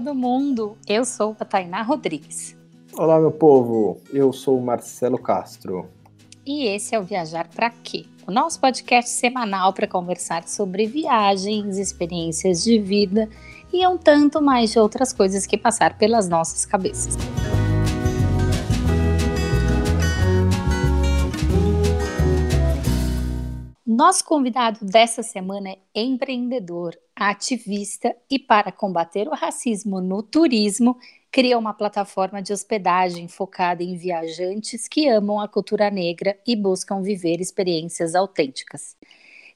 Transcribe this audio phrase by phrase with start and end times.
[0.00, 0.78] todo mundo!
[0.88, 2.56] Eu sou a Tainá Rodrigues.
[2.96, 4.00] Olá, meu povo!
[4.10, 5.86] Eu sou o Marcelo Castro.
[6.46, 8.06] E esse é o Viajar Pra Quê?
[8.26, 13.28] O nosso podcast semanal para conversar sobre viagens, experiências de vida
[13.70, 17.14] e um tanto mais de outras coisas que passar pelas nossas cabeças.
[23.92, 30.96] Nosso convidado dessa semana é empreendedor, ativista e, para combater o racismo no turismo,
[31.28, 37.02] criou uma plataforma de hospedagem focada em viajantes que amam a cultura negra e buscam
[37.02, 38.96] viver experiências autênticas.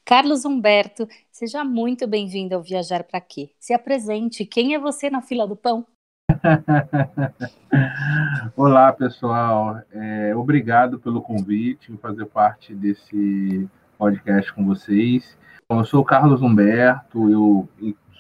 [0.05, 3.51] Carlos Humberto, seja muito bem-vindo ao Viajar para Quê?
[3.61, 5.87] Se apresente, quem é você na fila do pão?
[8.56, 9.80] Olá, pessoal.
[9.92, 15.37] É, obrigado pelo convite fazer parte desse podcast com vocês.
[15.69, 17.69] Eu sou o Carlos Humberto, eu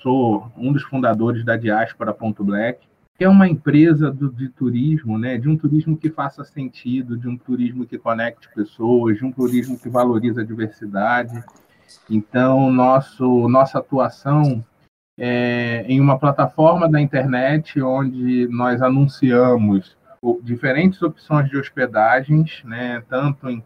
[0.02, 5.18] sou um dos fundadores da Diáspora Ponto Black, que é uma empresa do, de turismo,
[5.18, 9.32] né, de um turismo que faça sentido, de um turismo que conecte pessoas, de um
[9.32, 11.42] turismo que valoriza a diversidade.
[12.10, 14.64] Então, nosso, nossa atuação
[15.18, 19.96] é em uma plataforma da internet onde nós anunciamos
[20.42, 23.62] diferentes opções de hospedagens, né, tanto em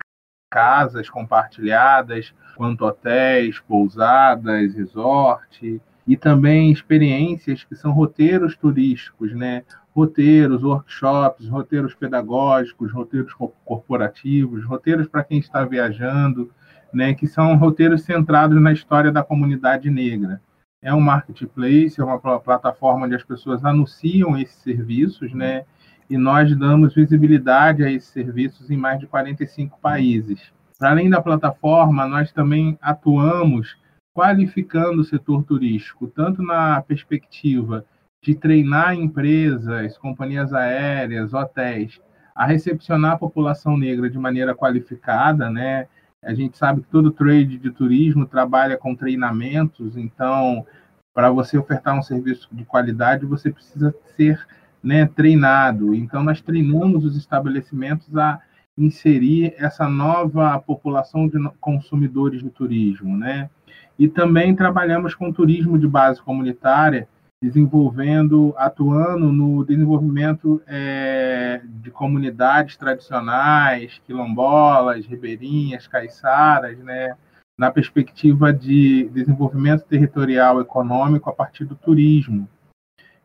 [0.50, 9.62] casas compartilhadas, quanto hotéis, pousadas, resort, e também experiências que são roteiros turísticos, né?
[9.94, 16.50] Roteiros, workshops, roteiros pedagógicos, roteiros corporativos, roteiros para quem está viajando,
[16.92, 17.12] né?
[17.12, 20.40] Que são roteiros centrados na história da comunidade negra.
[20.80, 25.64] É um marketplace, é uma plataforma onde as pessoas anunciam esses serviços, né?
[26.08, 30.52] E nós damos visibilidade a esses serviços em mais de 45 países.
[30.78, 33.76] Para além da plataforma, nós também atuamos
[34.14, 37.84] qualificando o setor turístico, tanto na perspectiva
[38.22, 42.00] de treinar empresas, companhias aéreas, hotéis,
[42.34, 45.86] a recepcionar a população negra de maneira qualificada, né?
[46.22, 50.66] A gente sabe que todo trade de turismo trabalha com treinamentos, então,
[51.14, 54.44] para você ofertar um serviço de qualidade, você precisa ser
[54.82, 55.94] né, treinado.
[55.94, 58.40] Então, nós treinamos os estabelecimentos a
[58.78, 63.50] inserir essa nova população de consumidores do turismo, né?
[63.98, 67.08] E também trabalhamos com turismo de base comunitária,
[67.42, 77.16] desenvolvendo, atuando no desenvolvimento é, de comunidades tradicionais, quilombolas, ribeirinhas, caiçaras, né?
[77.58, 82.48] Na perspectiva de desenvolvimento territorial econômico a partir do turismo.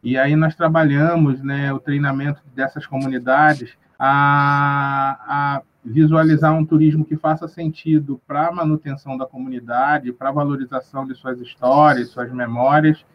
[0.03, 7.15] E aí nós trabalhamos né, o treinamento dessas comunidades a, a visualizar um turismo que
[7.15, 13.05] faça sentido para a manutenção da comunidade, para a valorização de suas histórias, suas memórias,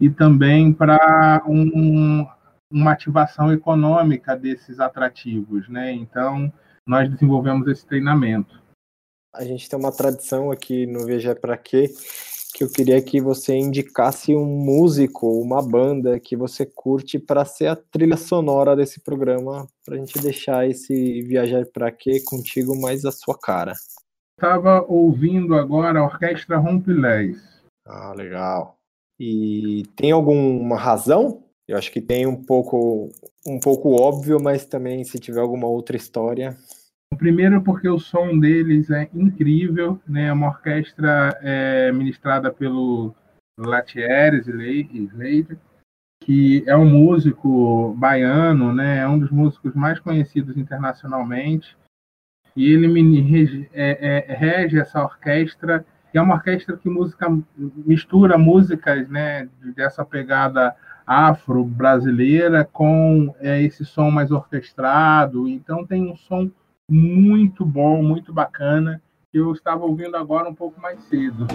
[0.00, 2.26] e também para um,
[2.70, 5.68] uma ativação econômica desses atrativos.
[5.68, 5.92] Né?
[5.92, 6.52] Então,
[6.86, 8.60] nós desenvolvemos esse treinamento.
[9.34, 11.88] A gente tem uma tradição aqui no Viajar para Quê,
[12.52, 17.68] que eu queria que você indicasse um músico, uma banda que você curte para ser
[17.68, 23.04] a trilha sonora desse programa, para a gente deixar esse viajar para quê contigo mais
[23.04, 23.72] a sua cara.
[24.36, 27.36] Estava ouvindo agora a Orquestra Rompilés.
[27.86, 28.76] Ah, legal.
[29.18, 31.44] E tem alguma razão?
[31.66, 33.10] Eu acho que tem um pouco
[33.46, 36.56] um pouco óbvio, mas também se tiver alguma outra história.
[37.16, 40.26] Primeiro porque o som deles é incrível, né?
[40.26, 43.14] É uma orquestra é, ministrada pelo
[43.58, 45.58] Latieres Slade,
[46.22, 48.98] que é um músico baiano, né?
[48.98, 51.76] É um dos músicos mais conhecidos internacionalmente.
[52.54, 58.36] E ele rege, é, é, rege essa orquestra, que é uma orquestra que música, mistura
[58.36, 65.48] músicas né, dessa pegada afro-brasileira com é, esse som mais orquestrado.
[65.48, 66.50] Então tem um som
[66.92, 69.00] muito bom, muito bacana,
[69.32, 71.46] eu estava ouvindo agora um pouco mais cedo.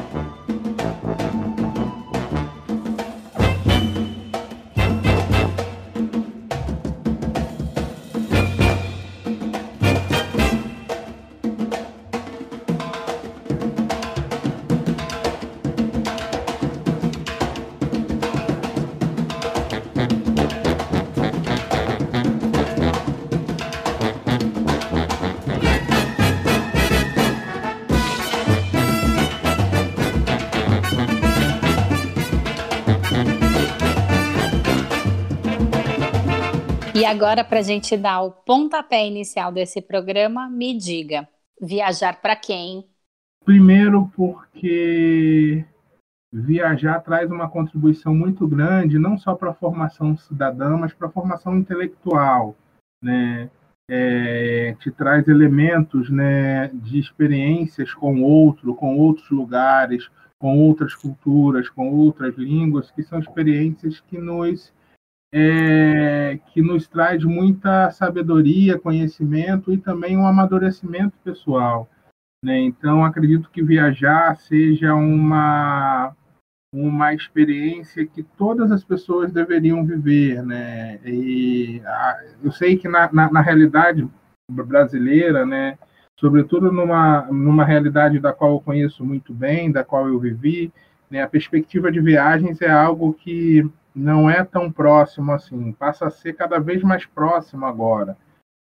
[36.98, 41.28] E agora, para a gente dar o pontapé inicial desse programa, me diga:
[41.62, 42.88] viajar para quem?
[43.46, 45.64] Primeiro, porque
[46.34, 51.12] viajar traz uma contribuição muito grande, não só para a formação cidadã, mas para a
[51.12, 52.56] formação intelectual,
[53.02, 53.52] né?
[53.90, 61.70] É, te traz elementos né, de experiências com outro, com outros lugares, com outras culturas,
[61.70, 64.74] com outras línguas, que são experiências que nos
[65.34, 71.90] é, que nos traz muita sabedoria, conhecimento e também um amadurecimento pessoal.
[72.44, 72.60] Né?
[72.60, 76.16] Então, acredito que viajar seja uma,
[76.74, 80.44] uma experiência que todas as pessoas deveriam viver.
[80.44, 81.00] Né?
[81.06, 84.08] E a, eu sei que, na, na, na, realidade
[84.50, 85.78] brasileira, né,
[86.18, 90.72] sobretudo numa, numa realidade da qual eu conheço muito bem, da qual eu vivi,
[91.10, 96.12] né, a perspectiva de viagens é algo que não é tão próximo assim, passa a
[96.12, 98.16] ser cada vez mais próximo agora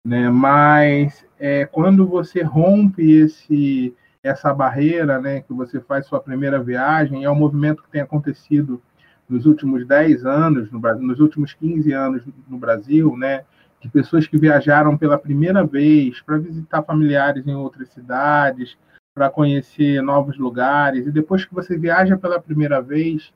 [0.05, 0.29] né?
[0.29, 7.25] Mas é, quando você rompe esse essa barreira, né, que você faz sua primeira viagem,
[7.25, 8.81] é um movimento que tem acontecido
[9.29, 13.45] nos últimos 10 anos no nos últimos 15 anos no Brasil, né,
[13.81, 18.77] de pessoas que viajaram pela primeira vez para visitar familiares em outras cidades,
[19.13, 23.33] para conhecer novos lugares, e depois que você viaja pela primeira vez,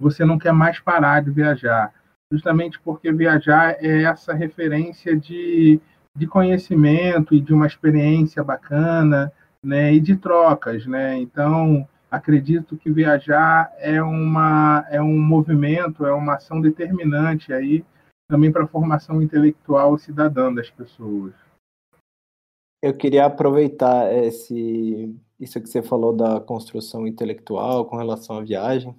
[0.00, 1.92] você não quer mais parar de viajar,
[2.32, 5.80] justamente porque viajar é essa referência de
[6.18, 11.16] de conhecimento e de uma experiência bacana, né, e de trocas, né?
[11.16, 17.84] Então, acredito que viajar é uma é um movimento, é uma ação determinante aí
[18.28, 21.32] também para a formação intelectual cidadã das pessoas.
[22.82, 28.94] Eu queria aproveitar esse isso que você falou da construção intelectual com relação à viagem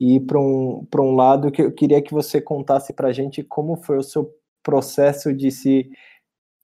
[0.00, 3.76] e para um um lado que eu queria que você contasse para a gente como
[3.76, 4.30] foi o seu
[4.62, 5.90] processo de se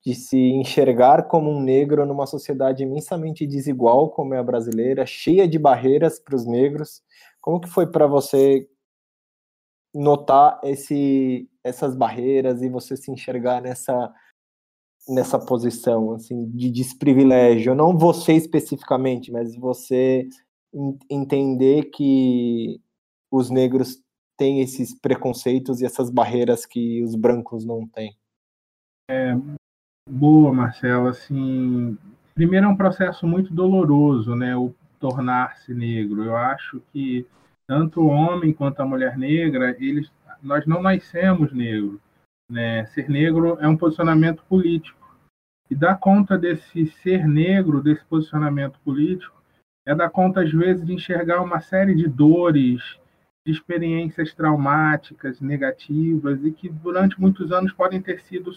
[0.04, 5.46] de se enxergar como um negro numa sociedade imensamente desigual como é a brasileira, cheia
[5.46, 7.02] de barreiras para os negros.
[7.40, 8.66] Como que foi para você
[9.94, 14.12] notar esse, essas barreiras e você se enxergar nessa
[15.08, 20.28] nessa posição assim de desprivilégio, não você especificamente, mas você
[21.10, 22.80] entender que
[23.30, 24.02] os negros
[24.36, 28.16] têm esses preconceitos e essas barreiras que os brancos não têm.
[29.10, 29.34] É,
[30.08, 31.10] Boa, Marcela.
[31.10, 31.96] Assim,
[32.34, 34.56] primeiro é um processo muito doloroso, né?
[34.56, 36.24] O tornar-se negro.
[36.24, 37.24] Eu acho que
[37.66, 40.10] tanto o homem quanto a mulher negra, eles,
[40.42, 42.00] nós não nascemos negros.
[42.50, 42.84] Né?
[42.86, 44.98] Ser negro é um posicionamento político.
[45.70, 49.40] E dar conta desse ser negro, desse posicionamento político,
[49.86, 52.98] é dar conta, às vezes, de enxergar uma série de dores,
[53.44, 58.52] de experiências traumáticas, negativas, e que durante muitos anos podem ter sido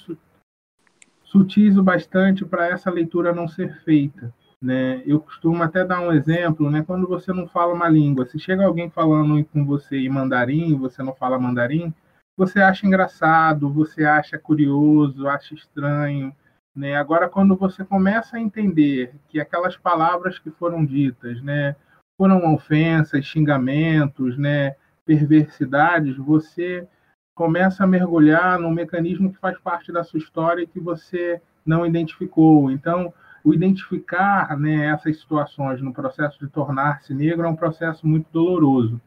[1.23, 4.33] sutis o bastante para essa leitura não ser feita.
[4.61, 5.01] Né?
[5.05, 6.83] Eu costumo até dar um exemplo, né?
[6.85, 11.03] quando você não fala uma língua, se chega alguém falando com você em mandarim, você
[11.03, 11.93] não fala mandarim,
[12.37, 16.33] você acha engraçado, você acha curioso, acha estranho.
[16.75, 16.95] Né?
[16.95, 21.75] Agora, quando você começa a entender que aquelas palavras que foram ditas né,
[22.23, 24.75] foram ofensas, xingamentos, né,
[25.05, 26.87] perversidades, você
[27.35, 31.85] começa a mergulhar num mecanismo que faz parte da sua história e que você não
[31.85, 32.71] identificou.
[32.71, 38.27] Então, o identificar né, essas situações no processo de tornar-se negro é um processo muito
[38.31, 39.01] doloroso,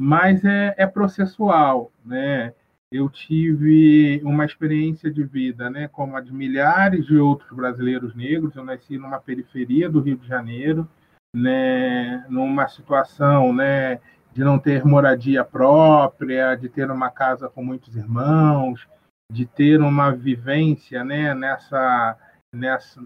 [0.00, 1.92] mas é, é processual.
[2.02, 2.54] Né?
[2.90, 8.56] Eu tive uma experiência de vida, né, como a de milhares de outros brasileiros negros.
[8.56, 10.88] Eu nasci numa periferia do Rio de Janeiro,
[11.36, 14.00] né, numa situação né,
[14.32, 18.88] de não ter moradia própria, de ter uma casa com muitos irmãos,
[19.30, 22.16] de ter uma vivência né, nessa,
[22.54, 23.04] nessa,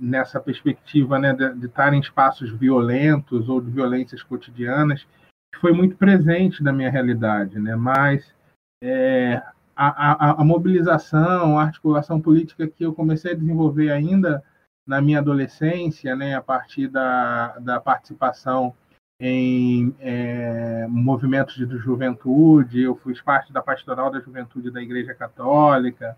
[0.00, 5.06] nessa perspectiva né, de, estar em espaços violentos ou de violências cotidianas,
[5.54, 7.56] que foi muito presente na minha realidade.
[7.60, 7.76] Né?
[7.76, 8.34] Mas
[8.82, 9.40] é,
[9.76, 14.42] a, a, a mobilização, a articulação política que eu comecei a desenvolver ainda
[14.90, 18.74] na minha adolescência, né, a partir da, da participação
[19.20, 26.16] em é, movimentos de juventude, eu fui parte da pastoral da juventude da Igreja Católica,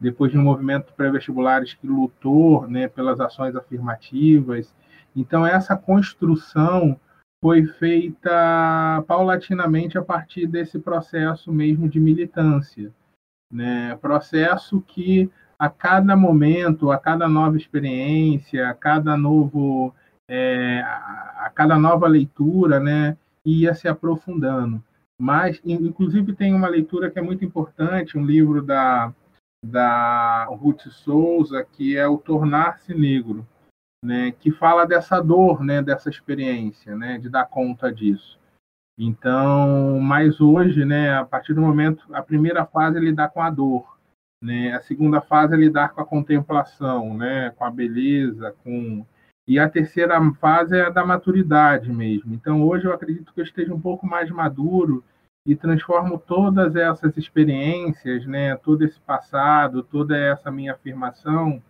[0.00, 4.74] depois de um movimento pré-vestibulares que lutou né, pelas ações afirmativas.
[5.14, 6.98] Então, essa construção
[7.44, 12.90] foi feita paulatinamente a partir desse processo mesmo de militância.
[13.52, 13.94] Né?
[13.96, 19.94] Processo que, a cada momento, a cada nova experiência, a cada novo
[20.28, 24.82] é, a, cada nova leitura, né, ia se aprofundando.
[25.18, 29.12] Mas, inclusive, tem uma leitura que é muito importante, um livro da,
[29.64, 33.46] da Ruth Souza, que é o Tornar-se Negro,
[34.04, 38.38] né, que fala dessa dor, né, dessa experiência, né, de dar conta disso.
[38.98, 43.50] Então, mas hoje, né, a partir do momento, a primeira fase é lidar com a
[43.50, 43.95] dor,
[44.42, 44.72] né?
[44.74, 49.04] A segunda fase é lidar com a contemplação, né, com a beleza, com
[49.48, 52.34] e a terceira fase é a da maturidade mesmo.
[52.34, 55.04] Então, hoje eu acredito que eu esteja um pouco mais maduro
[55.46, 61.62] e transformo todas essas experiências, né, todo esse passado, toda essa minha afirmação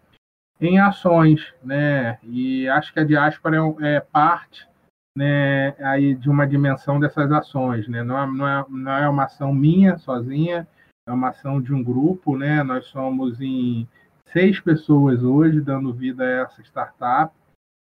[0.59, 2.19] em ações, né?
[2.23, 4.67] E acho que a diáspora é, é parte,
[5.15, 8.03] né, aí de uma dimensão dessas ações, né?
[8.03, 10.67] Não é, não é, não é uma ação minha sozinha,
[11.07, 12.63] é uma ação de um grupo, né?
[12.63, 13.89] Nós somos em
[14.33, 17.33] seis pessoas hoje dando vida a essa startup,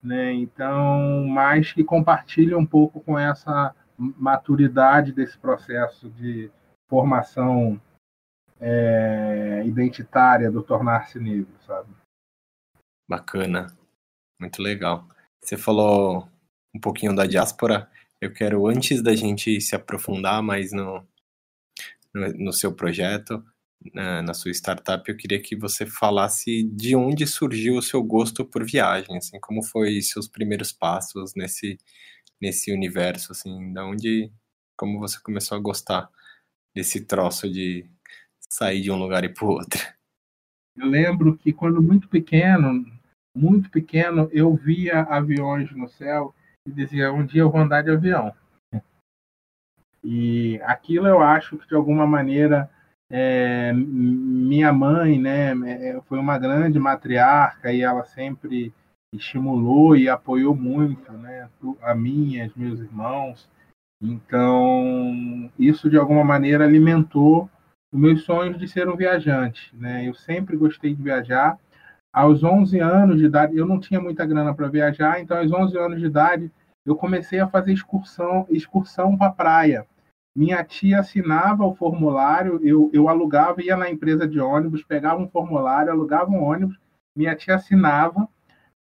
[0.03, 0.34] né?
[0.34, 6.51] Então, mais que compartilha um pouco com essa maturidade desse processo de
[6.89, 7.81] formação
[8.60, 11.89] é, identitária do tornar-se negro, sabe?
[13.07, 13.67] Bacana,
[14.39, 15.07] muito legal.
[15.41, 16.27] Você falou
[16.75, 17.89] um pouquinho da diáspora.
[18.19, 21.05] Eu quero, antes da gente se aprofundar mais no,
[22.15, 23.43] no, seu projeto,
[23.93, 28.45] na, na, sua startup, eu queria que você falasse de onde surgiu o seu gosto
[28.45, 31.77] por viagem, assim, como foi seus primeiros passos nesse
[32.41, 34.31] nesse universo, assim, da onde,
[34.77, 36.10] como você começou a gostar
[36.75, 37.89] desse troço de
[38.39, 39.81] sair de um lugar e para o outro?
[40.75, 42.86] Eu lembro que quando muito pequeno,
[43.36, 46.36] muito pequeno, eu via aviões no céu
[46.67, 48.34] e dizia, um dia eu vou andar de avião.
[50.07, 52.69] E aquilo eu acho que de alguma maneira
[53.09, 58.71] é, minha mãe, né, é, foi uma grande matriarca e ela sempre
[59.12, 61.50] estimulou e apoiou muito, né,
[61.81, 63.50] a mim, e meus irmãos.
[64.00, 67.50] Então, isso de alguma maneira alimentou
[67.91, 70.07] os meus sonhos de ser um viajante, né?
[70.07, 71.57] Eu sempre gostei de viajar.
[72.13, 75.77] Aos 11 anos de idade, eu não tinha muita grana para viajar, então aos 11
[75.77, 76.51] anos de idade
[76.85, 79.88] eu comecei a fazer excursão, excursão para praia.
[80.35, 85.29] Minha tia assinava o formulário, eu, eu alugava, ia na empresa de ônibus, pegava um
[85.29, 86.77] formulário, alugava um ônibus,
[87.15, 88.27] minha tia assinava,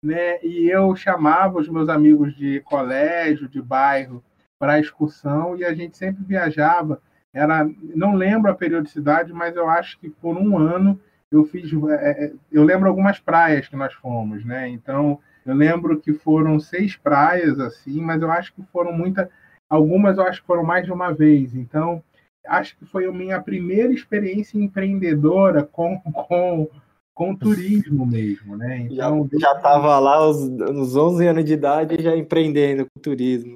[0.01, 0.43] né?
[0.43, 4.23] E eu chamava os meus amigos de colégio, de bairro,
[4.63, 7.01] para excursão e a gente sempre viajava.
[7.33, 11.71] Era, não lembro a periodicidade, mas eu acho que por um ano eu fiz.
[11.89, 14.69] É, é, eu lembro algumas praias que nós fomos, né?
[14.69, 19.27] Então eu lembro que foram seis praias assim, mas eu acho que foram muitas.
[19.73, 21.55] Algumas eu acho que foram mais de uma vez.
[21.55, 22.03] Então
[22.45, 26.69] acho que foi a minha primeira experiência empreendedora com, com
[27.13, 28.79] com turismo mesmo, né?
[28.79, 33.53] Então, já estava lá aos, aos 11 anos de idade já empreendendo com turismo.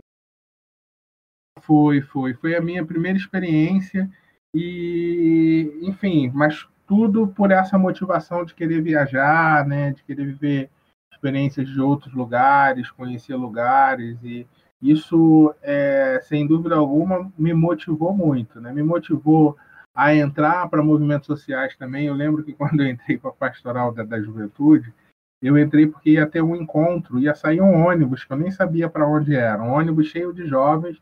[1.61, 2.35] Foi, foi.
[2.35, 4.07] Foi a minha primeira experiência
[4.53, 9.91] e, enfim, mas tudo por essa motivação de querer viajar, né?
[9.91, 10.69] De querer viver
[11.11, 14.47] experiências de outros lugares, conhecer lugares e
[14.81, 18.71] isso, é, sem dúvida alguma, me motivou muito, né?
[18.71, 19.57] Me motivou
[19.95, 22.05] a entrar para movimentos sociais também.
[22.05, 24.93] Eu lembro que quando eu entrei para a pastoral da, da juventude,
[25.41, 28.89] eu entrei porque ia ter um encontro, ia sair um ônibus, que eu nem sabia
[28.89, 31.01] para onde era, um ônibus cheio de jovens.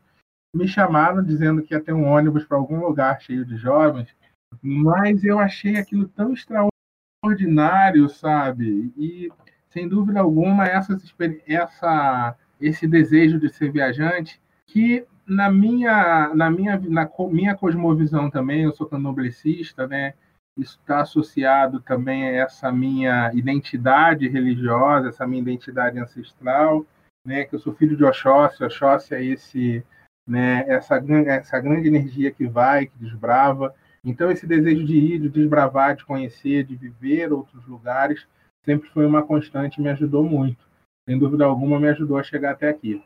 [0.54, 4.14] Me chamaram dizendo que ia ter um ônibus para algum lugar cheio de jovens,
[4.62, 8.92] mas eu achei aquilo tão extraordinário, sabe?
[8.96, 9.30] E,
[9.70, 11.14] sem dúvida alguma, essas,
[11.46, 18.62] essa, esse desejo de ser viajante, que na minha, na minha, na minha cosmovisão também,
[18.62, 20.14] eu sou candomblessista, né?
[20.56, 26.86] Isso está associado também a essa minha identidade religiosa, essa minha identidade ancestral,
[27.24, 27.44] né?
[27.44, 29.84] Que eu sou filho de Oxóssi, Oxóssi é esse,
[30.26, 30.64] né?
[30.68, 33.74] Essa, essa grande energia que vai, que desbrava.
[34.04, 38.26] Então, esse desejo de ir, de desbravar, de conhecer, de viver outros lugares,
[38.64, 40.64] sempre foi uma constante e me ajudou muito.
[41.08, 43.00] Sem dúvida alguma, me ajudou a chegar até aqui.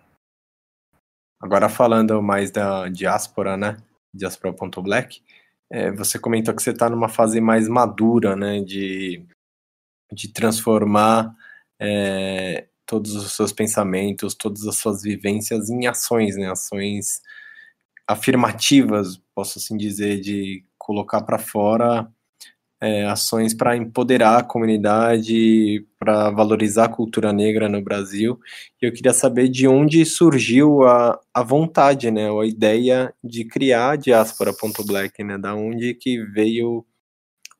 [1.38, 3.76] Agora falando mais da diáspora, né?
[4.12, 5.22] Diaspora.black,
[5.70, 8.60] é, você comentou que você está numa fase mais madura, né?
[8.60, 9.26] De,
[10.12, 11.34] de transformar
[11.78, 16.50] é, todos os seus pensamentos, todas as suas vivências em ações, né?
[16.50, 17.20] Ações
[18.06, 22.10] afirmativas, posso assim dizer, de colocar para fora
[22.80, 28.40] é, ações para empoderar a comunidade, para valorizar a cultura negra no Brasil.
[28.80, 33.90] E eu queria saber de onde surgiu a, a vontade, né, a ideia de criar
[33.90, 36.84] a Diaspora.black, né, da onde que veio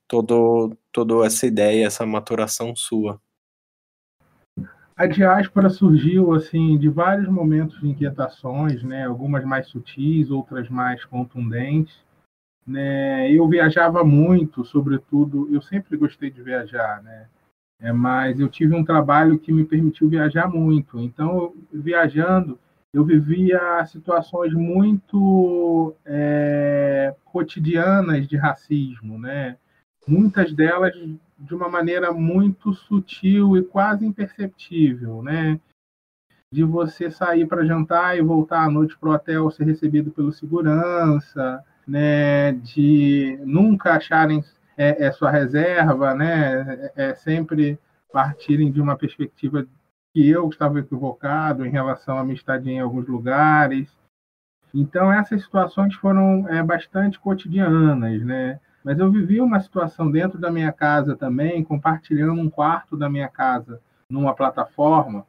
[0.09, 3.21] todo, toda essa ideia, essa maturação sua.
[4.97, 11.05] A diáspora surgiu assim de vários momentos de inquietações, né, algumas mais sutis, outras mais
[11.05, 12.10] contundentes
[12.71, 13.31] né?
[13.33, 17.27] Eu viajava muito, sobretudo, eu sempre gostei de viajar, né?
[17.81, 21.01] É, mas eu tive um trabalho que me permitiu viajar muito.
[21.01, 22.59] Então, viajando,
[22.93, 29.57] eu vivia situações muito é, cotidianas de racismo, né?
[30.07, 30.93] Muitas delas
[31.39, 35.59] de uma maneira muito sutil e quase imperceptível, né?
[36.53, 40.33] De você sair para jantar e voltar à noite para o hotel ser recebido pelo
[40.33, 42.53] segurança, né?
[42.53, 44.45] De nunca acharem
[44.77, 46.93] é, é sua reserva, né?
[46.97, 47.79] É, é sempre
[48.13, 49.67] partirem de uma perspectiva
[50.13, 53.89] que eu estava equivocado em relação à estadia em alguns lugares.
[54.73, 58.61] Então, essas situações foram é, bastante cotidianas, né?
[58.85, 63.29] Mas eu vivi uma situação dentro da minha casa também, compartilhando um quarto da minha
[63.29, 65.27] casa numa plataforma,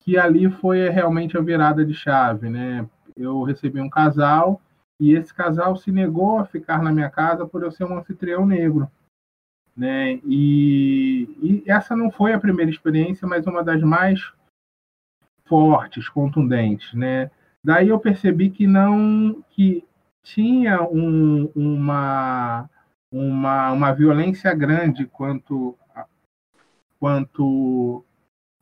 [0.00, 2.88] que ali foi realmente a virada de chave, né?
[3.16, 4.60] Eu recebi um casal
[5.00, 8.46] e esse casal se negou a ficar na minha casa por eu ser um anfitrião
[8.46, 8.90] negro
[9.76, 10.18] né?
[10.24, 14.32] E, e, essa não foi a primeira experiência, mas uma das mais
[15.44, 17.30] fortes, contundentes, né?
[17.62, 19.84] Daí eu percebi que não que
[20.22, 22.68] tinha um, uma,
[23.12, 25.76] uma uma violência grande quanto
[26.98, 28.04] quanto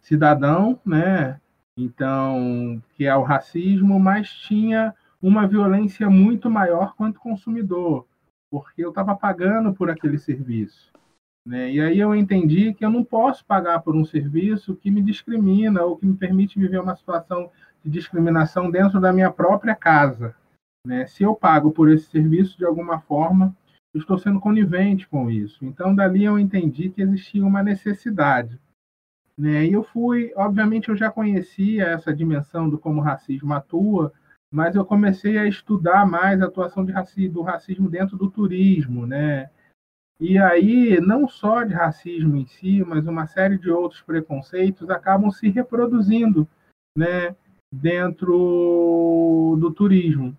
[0.00, 1.40] cidadão, né?
[1.76, 4.94] Então, que é o racismo, mas tinha
[5.26, 8.06] uma violência muito maior quanto consumidor,
[8.50, 10.92] porque eu estava pagando por aquele serviço.
[11.46, 11.72] Né?
[11.72, 15.82] E aí eu entendi que eu não posso pagar por um serviço que me discrimina
[15.82, 17.50] ou que me permite viver uma situação
[17.82, 20.36] de discriminação dentro da minha própria casa.
[20.86, 21.06] Né?
[21.06, 23.56] Se eu pago por esse serviço, de alguma forma,
[23.94, 25.64] eu estou sendo conivente com isso.
[25.64, 28.60] Então, dali eu entendi que existia uma necessidade.
[29.38, 29.64] Né?
[29.64, 34.12] E eu fui, obviamente, eu já conhecia essa dimensão do como o racismo atua,
[34.54, 39.50] mas eu comecei a estudar mais a atuação do racismo dentro do turismo, né?
[40.20, 45.28] E aí, não só de racismo em si, mas uma série de outros preconceitos acabam
[45.28, 46.46] se reproduzindo
[46.96, 47.34] né,
[47.72, 50.36] dentro do turismo.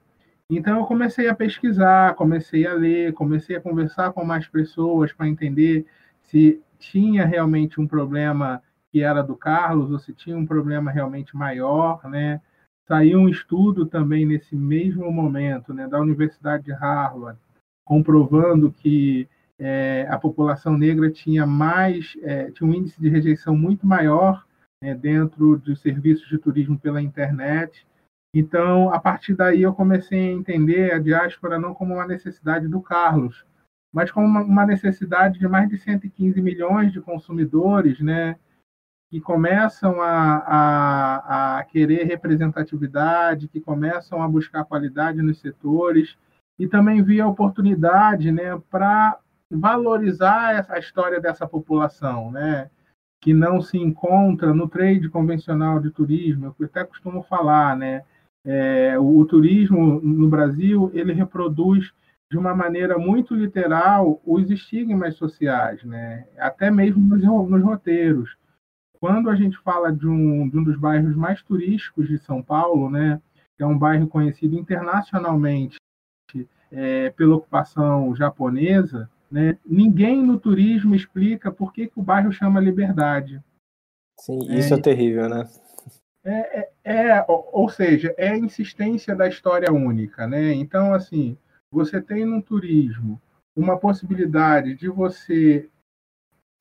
[0.50, 5.28] Então, eu comecei a pesquisar, comecei a ler, comecei a conversar com mais pessoas para
[5.28, 5.86] entender
[6.22, 11.36] se tinha realmente um problema que era do Carlos ou se tinha um problema realmente
[11.36, 12.40] maior, né?
[12.88, 17.40] Saiu um estudo também nesse mesmo momento, né, da Universidade de Harvard,
[17.84, 23.88] comprovando que é, a população negra tinha mais, é, tinha um índice de rejeição muito
[23.88, 24.46] maior
[24.82, 27.88] né, dentro dos serviços de turismo pela internet.
[28.34, 32.82] Então, a partir daí, eu comecei a entender a diáspora não como uma necessidade do
[32.82, 33.46] Carlos,
[33.94, 38.36] mas como uma, necessidade de mais de 115 milhões de consumidores, né,
[39.16, 46.18] que começam a, a, a querer representatividade, que começam a buscar qualidade nos setores,
[46.60, 49.18] e também via oportunidade né, para
[49.50, 52.70] valorizar a história dessa população, né?
[53.22, 58.04] que não se encontra no trade convencional de turismo, eu até costumo falar, né?
[58.46, 61.94] É, o, o, turismo no Brasil ele reproduz
[62.30, 66.28] de uma maneira muito literal os estigmas sociais, né?
[66.38, 68.36] Até mesmo nos, nos roteiros.
[69.00, 72.90] Quando a gente fala de um, de um dos bairros mais turísticos de São Paulo,
[72.90, 73.22] né?
[73.58, 75.78] Que é um bairro conhecido internacionalmente
[76.72, 79.58] é, pela ocupação japonesa, né?
[79.66, 83.42] Ninguém no turismo explica por que, que o bairro chama Liberdade.
[84.20, 85.48] Sim, isso é, é terrível, né?
[86.24, 90.54] É, é, é, ou seja, é a insistência da história única, né?
[90.54, 91.38] Então, assim,
[91.70, 93.22] você tem no turismo
[93.56, 95.70] uma possibilidade de você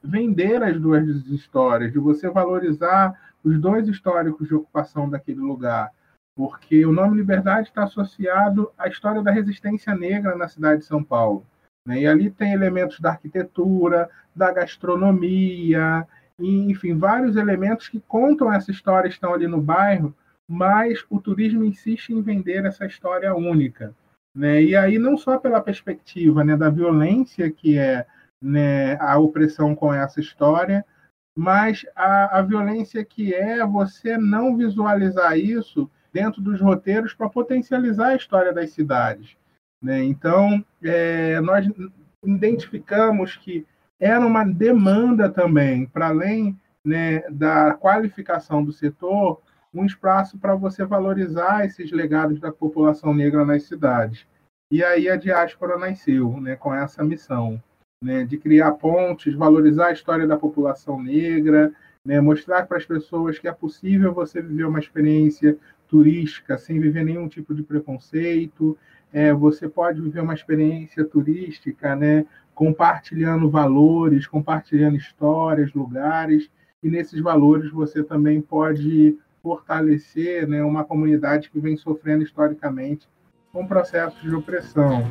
[0.05, 5.90] vender as duas histórias, de você valorizar os dois históricos de ocupação daquele lugar,
[6.37, 11.03] porque o nome Liberdade está associado à história da resistência negra na cidade de São
[11.03, 11.47] Paulo.
[11.87, 12.03] Né?
[12.03, 16.07] E ali tem elementos da arquitetura, da gastronomia,
[16.38, 20.14] enfim, vários elementos que contam essa história estão ali no bairro,
[20.49, 23.95] mas o turismo insiste em vender essa história única.
[24.35, 24.62] Né?
[24.62, 28.05] E aí, não só pela perspectiva né, da violência que é
[28.42, 30.85] né, a opressão com essa história,
[31.37, 38.09] mas a, a violência que é você não visualizar isso dentro dos roteiros para potencializar
[38.09, 39.37] a história das cidades.
[39.83, 40.05] Né?
[40.05, 41.66] Então, é, nós
[42.25, 43.66] identificamos que
[43.99, 49.40] era uma demanda também, para além né, da qualificação do setor,
[49.73, 54.27] um espaço para você valorizar esses legados da população negra nas cidades.
[54.70, 57.61] E aí a diáspora nasceu né, com essa missão
[58.05, 61.73] né, de criar pontes, valorizar a história da população negra,
[62.05, 65.57] né, mostrar para as pessoas que é possível você viver uma experiência
[65.88, 68.77] turística sem viver nenhum tipo de preconceito,
[69.12, 76.51] é, você pode viver uma experiência turística, né, compartilhando valores, compartilhando histórias, lugares,
[76.83, 83.09] e nesses valores você também pode fortalecer né, uma comunidade que vem sofrendo historicamente
[83.53, 85.05] com processos de opressão.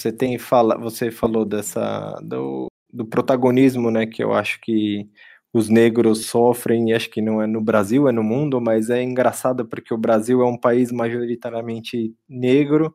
[0.00, 5.08] Você tem fala, você falou dessa do, do protagonismo, né, que eu acho que
[5.52, 9.02] os negros sofrem, e acho que não é no Brasil, é no mundo, mas é
[9.02, 12.94] engraçado porque o Brasil é um país majoritariamente negro,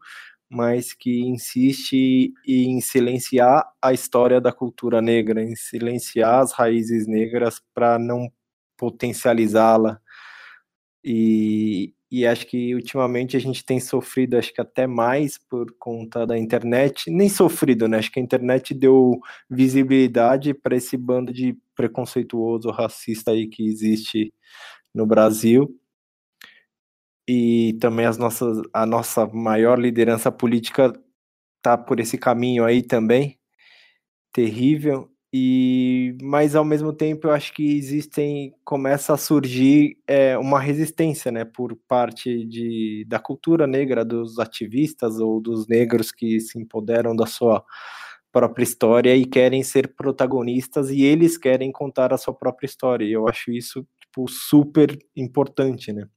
[0.50, 7.62] mas que insiste em silenciar a história da cultura negra, em silenciar as raízes negras
[7.74, 8.30] para não
[8.78, 10.00] potencializá-la.
[11.04, 16.26] E, e acho que ultimamente a gente tem sofrido, acho que até mais por conta
[16.26, 17.98] da internet, nem sofrido, né?
[17.98, 24.34] Acho que a internet deu visibilidade para esse bando de preconceituoso, racista aí que existe
[24.94, 25.78] no Brasil.
[27.28, 30.94] E também as nossas, a nossa maior liderança política
[31.62, 33.40] tá por esse caminho aí também,
[34.34, 35.12] terrível.
[35.38, 41.30] E, mas ao mesmo tempo eu acho que existem, começa a surgir é, uma resistência,
[41.30, 47.14] né, por parte de, da cultura negra, dos ativistas ou dos negros que se empoderam
[47.14, 47.62] da sua
[48.32, 53.04] própria história e querem ser protagonistas e eles querem contar a sua própria história.
[53.04, 56.08] E eu acho isso tipo, super importante, né?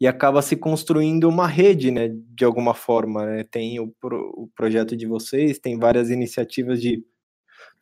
[0.00, 3.24] E acaba se construindo uma rede, né, de alguma forma.
[3.24, 3.44] Né?
[3.44, 7.04] Tem o, o projeto de vocês, tem várias iniciativas de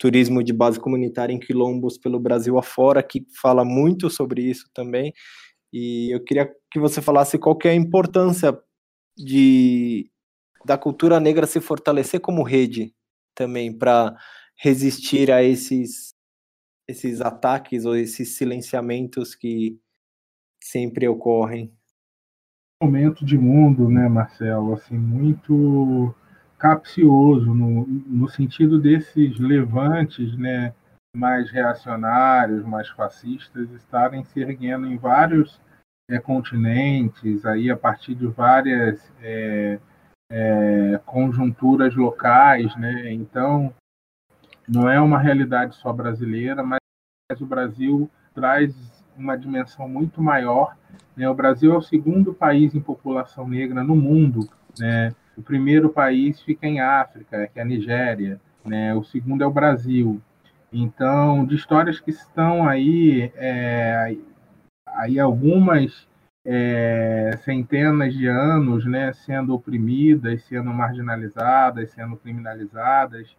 [0.00, 5.12] turismo de base comunitária em quilombos pelo Brasil afora, que fala muito sobre isso também.
[5.70, 8.58] E eu queria que você falasse qual que é a importância
[9.16, 10.10] de
[10.64, 12.94] da cultura negra se fortalecer como rede
[13.34, 14.16] também para
[14.56, 16.14] resistir a esses
[16.88, 19.78] esses ataques ou esses silenciamentos que
[20.62, 21.72] sempre ocorrem.
[22.82, 26.14] Momento de mundo, né, Marcelo, assim muito
[26.60, 30.74] capcioso no, no sentido desses levantes, né,
[31.16, 35.58] mais reacionários, mais fascistas estarem se erguendo em vários
[36.08, 39.80] é, continentes, aí a partir de várias é,
[40.30, 43.10] é, conjunturas locais, né?
[43.12, 43.72] Então
[44.68, 46.78] não é uma realidade só brasileira, mas
[47.40, 48.74] o Brasil traz
[49.16, 50.76] uma dimensão muito maior.
[51.16, 51.28] Né?
[51.28, 55.14] O Brasil é o segundo país em população negra no mundo, né?
[55.40, 58.94] O primeiro país fica em África, que é a Nigéria, né?
[58.94, 60.20] O segundo é o Brasil.
[60.70, 64.18] Então, de histórias que estão aí, é,
[64.86, 66.06] aí algumas
[66.44, 73.34] é, centenas de anos, né, sendo oprimidas, sendo marginalizadas, sendo criminalizadas.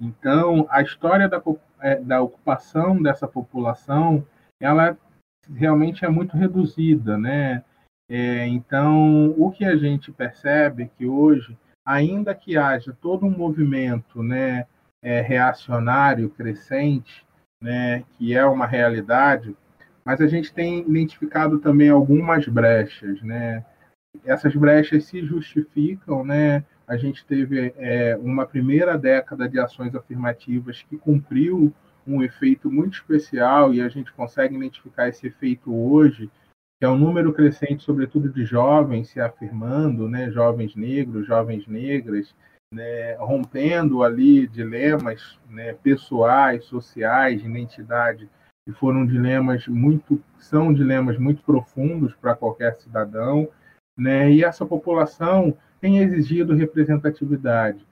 [0.00, 1.42] Então, a história da,
[1.80, 4.24] é, da ocupação dessa população,
[4.60, 4.96] ela
[5.52, 7.64] realmente é muito reduzida, né?
[8.08, 13.30] É, então, o que a gente percebe é que hoje, ainda que haja todo um
[13.30, 14.66] movimento né,
[15.02, 17.24] é, reacionário crescente,
[17.60, 19.56] né, que é uma realidade,
[20.04, 23.22] mas a gente tem identificado também algumas brechas.
[23.22, 23.64] Né?
[24.24, 26.64] Essas brechas se justificam, né?
[26.86, 31.72] a gente teve é, uma primeira década de ações afirmativas que cumpriu
[32.06, 36.30] um efeito muito especial e a gente consegue identificar esse efeito hoje
[36.82, 42.34] que é um número crescente, sobretudo de jovens se afirmando, né, jovens negros, jovens negras,
[42.74, 48.28] né, rompendo ali dilemas né, pessoais, sociais, de identidade,
[48.66, 53.48] que foram dilemas muito, são dilemas muito profundos para qualquer cidadão,
[53.96, 57.86] né, e essa população tem exigido representatividade.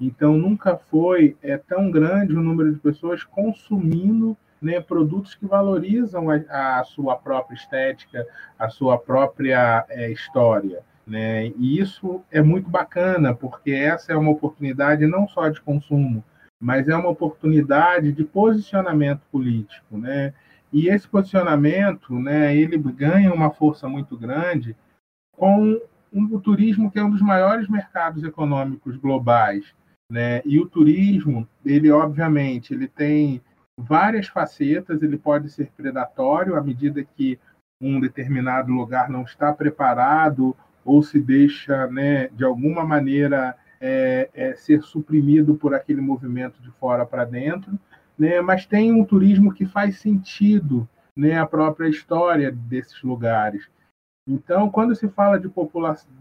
[0.00, 6.28] Então, nunca foi é, tão grande o número de pessoas consumindo né, produtos que valorizam
[6.30, 8.26] a, a, sua própria estética,
[8.58, 10.82] a sua própria é, história.
[11.06, 11.48] Né?
[11.56, 16.24] E isso é muito bacana, porque essa é uma oportunidade não só de consumo,
[16.60, 19.96] mas é uma oportunidade de posicionamento político.
[19.96, 20.32] Né?
[20.72, 24.74] E esse posicionamento né, ele ganha uma força muito grande
[25.32, 25.80] com
[26.12, 29.74] o turismo, que é um dos maiores mercados econômicos globais.
[30.10, 30.40] Né?
[30.44, 33.42] E o turismo, ele obviamente, ele tem
[33.78, 37.38] várias facetas, ele pode ser predatório à medida que
[37.80, 44.54] um determinado lugar não está preparado ou se deixa, né, de alguma maneira, é, é,
[44.54, 47.78] ser suprimido por aquele movimento de fora para dentro,
[48.18, 53.68] né, mas tem um turismo que faz sentido né, a própria história desses lugares.
[54.28, 55.50] Então, quando se fala de,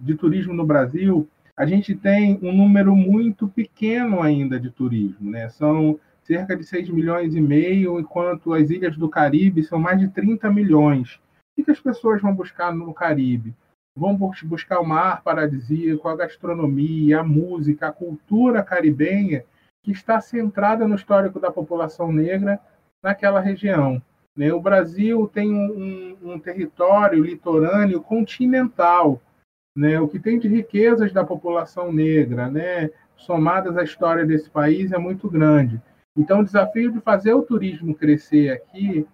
[0.02, 5.48] de turismo no Brasil, a gente tem um número muito pequeno ainda de turismo, né?
[5.50, 10.08] São cerca de 6 milhões e meio, enquanto as ilhas do Caribe são mais de
[10.08, 11.20] 30 milhões.
[11.58, 13.54] O que as pessoas vão buscar no Caribe?
[13.98, 19.46] Vão buscar o mar paradisíaco, a gastronomia, a música, a cultura caribenha,
[19.84, 22.60] que está centrada no histórico da população negra
[23.02, 24.02] naquela região.
[24.36, 24.52] Né?
[24.52, 29.22] O Brasil tem um, um, território litorâneo continental,
[29.78, 30.00] né?
[30.00, 32.90] o que tem de riquezas da população negra, né?
[33.16, 35.80] somadas à história desse país, é muito grande.
[36.18, 39.06] Então, o desafio de fazer o turismo crescer aqui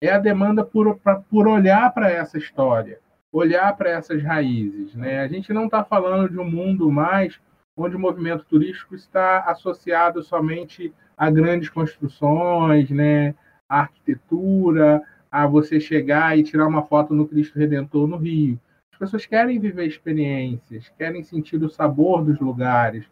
[0.00, 0.98] é a demanda por,
[1.30, 2.98] por olhar para essa história,
[3.30, 4.94] olhar para essas raízes.
[4.94, 5.20] Né?
[5.20, 7.38] A gente não está falando de um mundo mais
[7.76, 13.34] onde o movimento turístico está associado somente a grandes construções, né?
[13.68, 18.58] a arquitetura, a você chegar e tirar uma foto no Cristo Redentor no Rio.
[18.92, 23.04] As pessoas querem viver experiências, querem sentir o sabor dos lugares,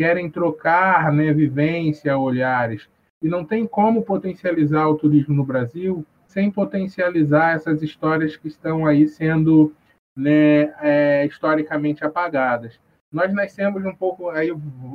[0.00, 2.88] querem trocar né, vivência, olhares.
[3.22, 8.86] E não tem como potencializar o turismo no Brasil sem potencializar essas histórias que estão
[8.86, 9.74] aí sendo
[10.16, 12.80] né, é, historicamente apagadas.
[13.12, 14.50] Nós nascemos um pouco, aí,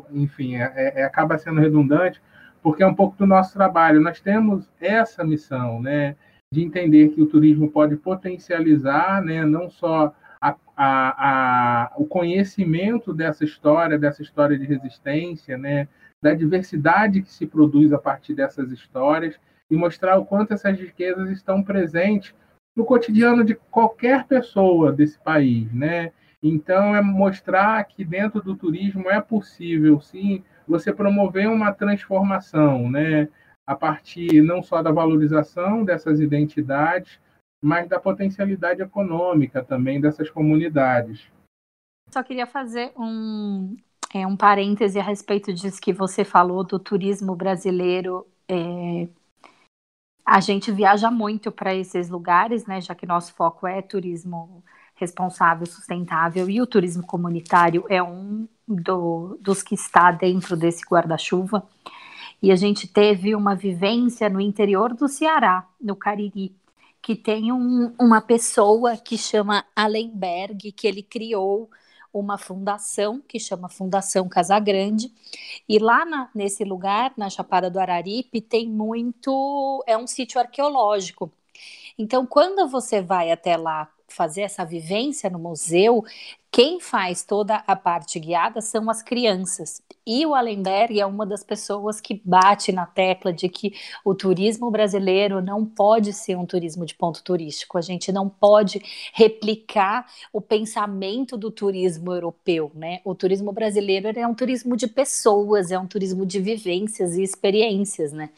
[0.09, 2.19] enfim, é, é, acaba sendo redundante,
[2.63, 4.01] porque é um pouco do nosso trabalho.
[4.01, 6.15] Nós temos essa missão, né,
[6.51, 10.11] de entender que o turismo pode potencializar, né, não só
[10.75, 15.87] a, a, o conhecimento dessa história, dessa história de resistência, né,
[16.21, 21.29] da diversidade que se produz a partir dessas histórias e mostrar o quanto essas riquezas
[21.29, 22.33] estão presentes
[22.75, 26.11] no cotidiano de qualquer pessoa desse país, né?
[26.43, 33.29] Então é mostrar que dentro do turismo é possível, sim, você promover uma transformação, né?
[33.65, 37.19] A partir não só da valorização dessas identidades,
[37.61, 41.27] mas da potencialidade econômica também dessas comunidades.
[42.11, 43.75] Só queria fazer um,
[44.13, 48.25] é, um parêntese a respeito disso que você falou do turismo brasileiro.
[48.47, 49.07] É,
[50.25, 52.81] a gente viaja muito para esses lugares, né?
[52.81, 54.63] Já que nosso foco é turismo
[54.95, 61.67] responsável, sustentável e o turismo comunitário é um do, dos que está dentro desse guarda-chuva.
[62.41, 66.55] E a gente teve uma vivência no interior do Ceará, no Cariri,
[67.05, 71.69] que tem um, uma pessoa que chama Allenberg, que ele criou
[72.11, 75.13] uma fundação que chama Fundação Casagrande.
[75.69, 79.83] E lá na, nesse lugar, na Chapada do Araripe, tem muito.
[79.85, 81.31] É um sítio arqueológico.
[81.95, 86.03] Então, quando você vai até lá fazer essa vivência no museu,
[86.55, 89.81] quem faz toda a parte guiada são as crianças.
[90.07, 93.73] E o Allenberg é uma das pessoas que bate na tecla de que
[94.05, 97.77] o turismo brasileiro não pode ser um turismo de ponto turístico.
[97.77, 98.81] A gente não pode
[99.13, 103.01] replicar o pensamento do turismo europeu, né?
[103.03, 108.13] O turismo brasileiro é um turismo de pessoas, é um turismo de vivências e experiências,
[108.13, 108.29] né?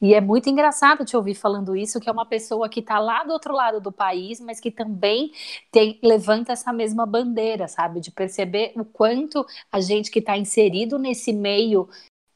[0.00, 3.24] E é muito engraçado te ouvir falando isso, que é uma pessoa que está lá
[3.24, 5.32] do outro lado do país, mas que também
[5.70, 8.00] tem, levanta essa mesma bandeira, sabe?
[8.00, 11.88] De perceber o quanto a gente que está inserido nesse meio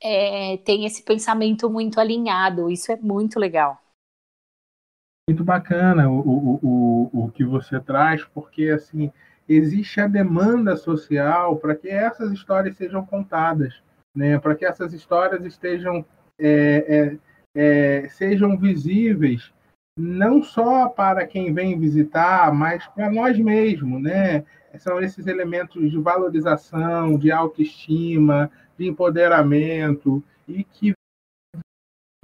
[0.02, 2.70] é, tem esse pensamento muito alinhado.
[2.70, 3.80] Isso é muito legal.
[5.28, 9.12] Muito bacana o, o, o, o que você traz, porque assim
[9.48, 13.82] existe a demanda social para que essas histórias sejam contadas,
[14.14, 14.38] né?
[14.38, 16.04] para que essas histórias estejam
[16.38, 17.18] é, é,
[17.60, 19.52] é, sejam visíveis
[19.98, 24.44] não só para quem vem visitar, mas para nós mesmos, né?
[24.78, 30.92] São esses elementos de valorização, de autoestima, de empoderamento e que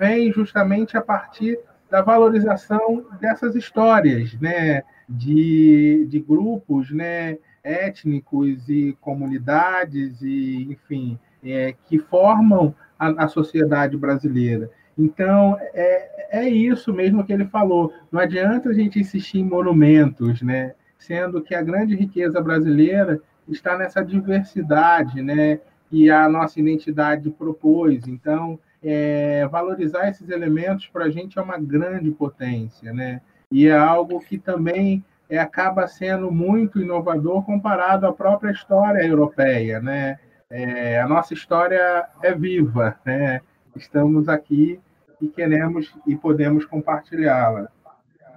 [0.01, 1.59] vem justamente a partir
[1.91, 4.85] da valorização dessas histórias, né?
[5.09, 7.39] De, de grupos, né?
[7.65, 14.71] Étnicos e comunidades e, enfim, é, que formam a, a sociedade brasileira.
[14.97, 17.93] Então, é, é isso mesmo que ele falou.
[18.11, 20.75] Não adianta a gente insistir em monumentos, né?
[20.99, 25.61] sendo que a grande riqueza brasileira está nessa diversidade né?
[25.91, 28.07] que a nossa identidade propôs.
[28.07, 32.93] Então, é, valorizar esses elementos para a gente é uma grande potência.
[32.93, 33.21] Né?
[33.51, 39.81] E é algo que também é, acaba sendo muito inovador comparado à própria história europeia.
[39.81, 40.19] Né?
[40.49, 43.41] É, a nossa história é viva, né?
[43.77, 44.81] Estamos aqui
[45.21, 47.69] e queremos e podemos compartilhá-la.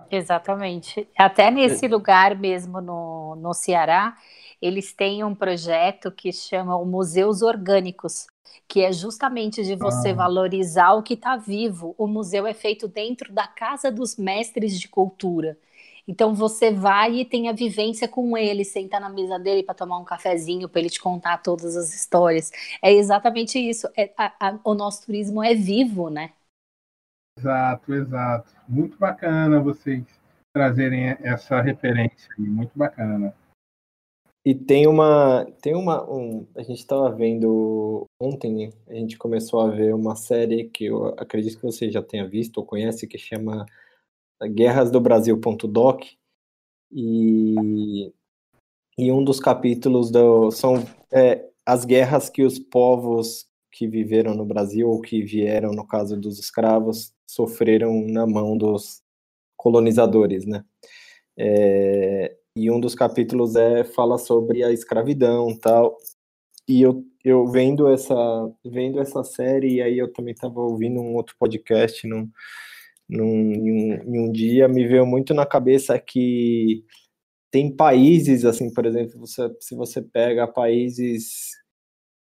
[0.10, 1.08] Exatamente.
[1.18, 4.16] Até nesse lugar mesmo no, no Ceará,
[4.62, 8.28] eles têm um projeto que chama o Museus Orgânicos,
[8.68, 10.16] que é justamente de você ah.
[10.16, 11.94] valorizar o que está vivo.
[11.98, 15.58] O museu é feito dentro da casa dos mestres de cultura.
[16.08, 19.98] Então você vai e tem a vivência com ele, senta na mesa dele para tomar
[19.98, 22.50] um cafezinho, para ele te contar todas as histórias.
[22.82, 23.88] É exatamente isso.
[23.98, 26.32] É, a, a, o nosso turismo é vivo, né?
[27.38, 28.52] Exato, exato.
[28.68, 30.04] Muito bacana vocês
[30.54, 33.36] trazerem essa referência, muito bacana.
[34.44, 39.70] E tem uma, tem uma, um, a gente estava vendo ontem, a gente começou a
[39.70, 43.66] ver uma série que eu acredito que você já tenha visto ou conhece, que chama
[44.44, 46.04] Guerras do Brasil.doc,
[46.92, 48.14] e,
[48.98, 54.46] e um dos capítulos do, são é, as guerras que os povos que viveram no
[54.46, 59.02] Brasil ou que vieram, no caso dos escravos, sofreram na mão dos
[59.56, 60.64] colonizadores, né?
[61.38, 65.98] É, e um dos capítulos é fala sobre a escravidão tal.
[66.68, 68.16] E eu, eu vendo essa
[68.66, 72.30] vendo essa série, e aí eu também estava ouvindo um outro podcast num,
[73.10, 76.84] num, em, um, em um dia, me veio muito na cabeça que
[77.52, 81.52] tem países, assim, por exemplo, você, se você pega países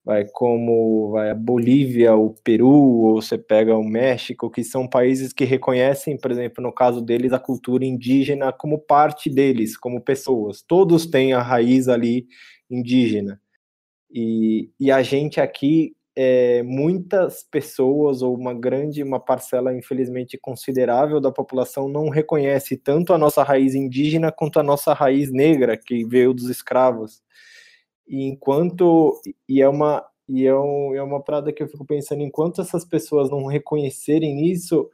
[0.05, 5.33] vai como vai a Bolívia, o Peru, ou você pega o México, que são países
[5.33, 10.63] que reconhecem, por exemplo, no caso deles, a cultura indígena como parte deles, como pessoas.
[10.63, 12.27] Todos têm a raiz ali
[12.71, 13.41] indígena.
[14.11, 21.21] E, e a gente aqui é, muitas pessoas ou uma grande, uma parcela infelizmente considerável
[21.21, 26.05] da população não reconhece tanto a nossa raiz indígena quanto a nossa raiz negra que
[26.05, 27.23] veio dos escravos.
[28.07, 32.23] E enquanto e é uma e é, um, é uma parada que eu fico pensando
[32.23, 34.89] enquanto essas pessoas não reconhecerem isso,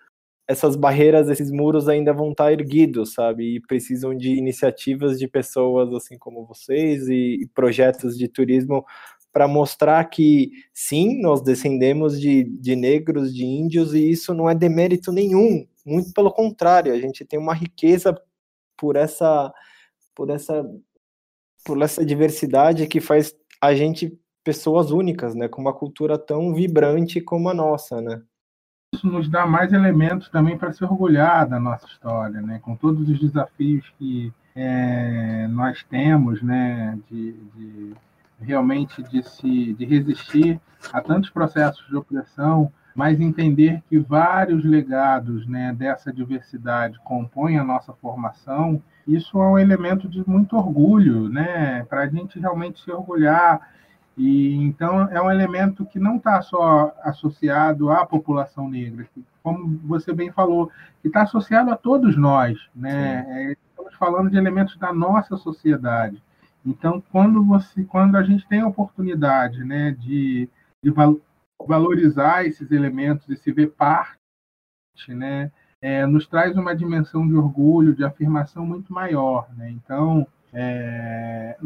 [0.49, 3.57] essas barreiras, esses muros ainda vão estar erguidos, sabe?
[3.57, 8.85] E precisam de iniciativas de pessoas assim como vocês e, e projetos de turismo
[9.39, 14.55] para mostrar que sim, nós descendemos de, de negros, de índios, e isso não é
[14.55, 18.21] demérito nenhum, muito pelo contrário, a gente tem uma riqueza
[18.77, 19.55] por essa
[20.13, 20.69] por essa
[21.65, 27.21] por essa diversidade que faz a gente pessoas únicas, né, com uma cultura tão vibrante
[27.21, 28.21] como a nossa, né?
[28.93, 33.09] Isso nos dá mais elementos também para se orgulhar da nossa história, né, com todos
[33.09, 37.95] os desafios que é, nós temos, né, de, de
[38.41, 40.61] realmente de se de resistir
[40.93, 47.65] a tantos processos de opressão, mas entender que vários legados né, dessa diversidade compõem a
[47.65, 52.91] nossa formação, isso é um elemento de muito orgulho, né, para a gente realmente se
[52.91, 53.61] orgulhar.
[54.17, 59.79] E então é um elemento que não está só associado à população negra, que, como
[59.85, 60.71] você bem falou,
[61.01, 63.25] que está associado a todos nós, né?
[63.29, 66.21] É, estamos falando de elementos da nossa sociedade.
[66.65, 70.49] Então, quando você, quando a gente tem a oportunidade, né, de,
[70.83, 70.93] de
[71.67, 74.19] valorizar esses elementos e se ver parte,
[75.09, 79.71] né, é, nos traz uma dimensão de orgulho, de afirmação muito maior, né?
[79.71, 81.57] Então, é,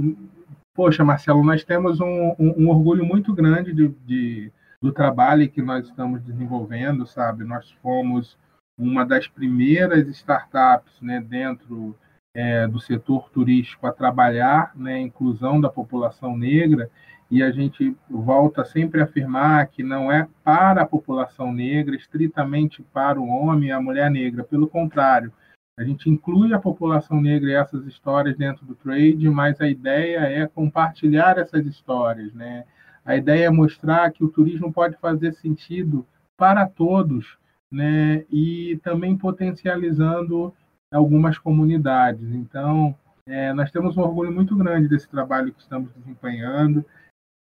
[0.74, 5.62] poxa, Marcelo, nós temos um, um, um orgulho muito grande de, de, do trabalho que
[5.62, 7.44] nós estamos desenvolvendo, sabe?
[7.44, 8.36] Nós fomos
[8.78, 11.96] uma das primeiras startups, né, dentro
[12.34, 16.90] é, do setor turístico a trabalhar né, a inclusão da população negra,
[17.30, 22.82] e a gente volta sempre a afirmar que não é para a população negra, estritamente
[22.82, 25.32] para o homem e a mulher negra, pelo contrário,
[25.78, 30.18] a gente inclui a população negra e essas histórias dentro do trade, mas a ideia
[30.18, 32.64] é compartilhar essas histórias, né?
[33.04, 37.38] A ideia é mostrar que o turismo pode fazer sentido para todos,
[37.70, 38.24] né?
[38.30, 40.54] E também potencializando
[40.92, 42.34] algumas comunidades.
[42.34, 42.94] Então,
[43.26, 46.84] é, nós temos um orgulho muito grande desse trabalho que estamos desempenhando.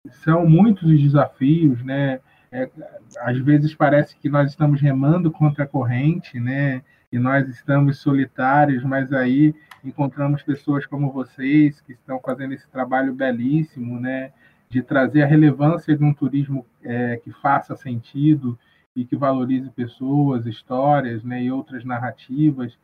[0.08, 2.20] São muitos os desafios, né?
[2.50, 2.68] É,
[3.20, 6.82] às vezes parece que nós estamos remando contra a corrente, né?
[7.10, 13.14] E nós estamos solitários, mas aí encontramos pessoas como vocês que estão fazendo esse trabalho
[13.14, 14.32] belíssimo, né?
[14.68, 18.58] De trazer a relevância de um turismo é, que faça sentido
[18.94, 21.42] e que valorize pessoas, histórias, né?
[21.42, 22.78] E outras narrativas.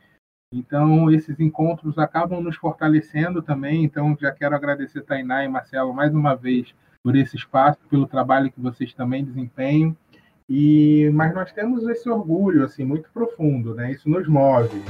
[0.51, 3.84] Então, esses encontros acabam nos fortalecendo também.
[3.84, 8.51] Então, já quero agradecer Tainá e Marcelo mais uma vez por esse espaço, pelo trabalho
[8.51, 9.94] que vocês também desempenham.
[10.49, 13.92] E mas nós temos esse orgulho assim muito profundo, né?
[13.92, 14.82] Isso nos move.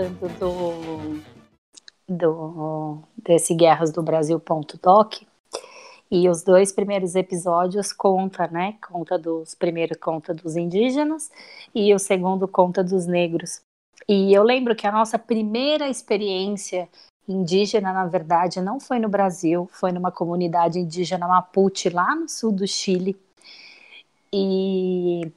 [0.00, 1.22] Falando
[2.08, 5.22] do, do desse Guerras do Brasil.doc
[6.10, 8.76] e os dois primeiros episódios conta, né?
[8.80, 11.30] Conta dos primeiro conta dos indígenas
[11.74, 13.60] e o segundo conta dos negros.
[14.08, 16.88] E eu lembro que a nossa primeira experiência
[17.28, 22.50] indígena, na verdade, não foi no Brasil, foi numa comunidade indígena Mapuche, lá no sul
[22.50, 23.16] do Chile.
[24.32, 25.30] E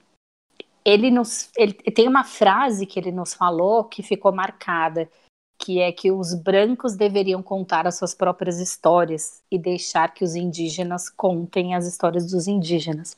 [0.85, 5.09] ele nos ele tem uma frase que ele nos falou que ficou marcada,
[5.57, 10.35] que é que os brancos deveriam contar as suas próprias histórias e deixar que os
[10.35, 13.15] indígenas contem as histórias dos indígenas.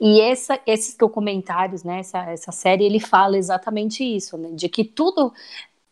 [0.00, 4.84] E essa, esses documentários, né, essa, essa série, ele fala exatamente isso, né, de que
[4.84, 5.32] tudo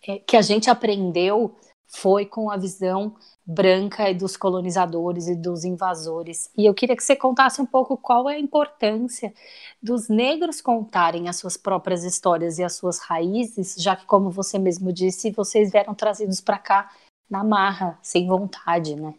[0.06, 1.54] é, que a gente aprendeu
[1.94, 3.14] foi com a visão
[3.46, 6.50] branca e dos colonizadores e dos invasores.
[6.56, 9.32] E eu queria que você contasse um pouco qual é a importância
[9.80, 14.58] dos negros contarem as suas próprias histórias e as suas raízes, já que, como você
[14.58, 16.90] mesmo disse, vocês vieram trazidos para cá
[17.30, 19.14] na marra, sem vontade, né?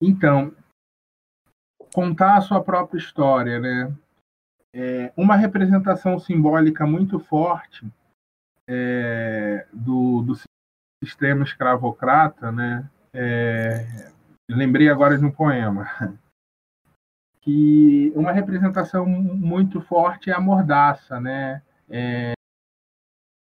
[0.00, 0.54] Então,
[1.92, 3.94] contar a sua própria história, né?
[4.72, 7.84] É uma representação simbólica muito forte
[8.68, 10.34] é, do, do
[11.02, 12.88] sistema escravocrata, né?
[13.12, 14.10] É,
[14.48, 15.88] lembrei agora de um poema
[17.40, 21.62] que uma representação muito forte é a mordaça, né?
[21.88, 22.32] É,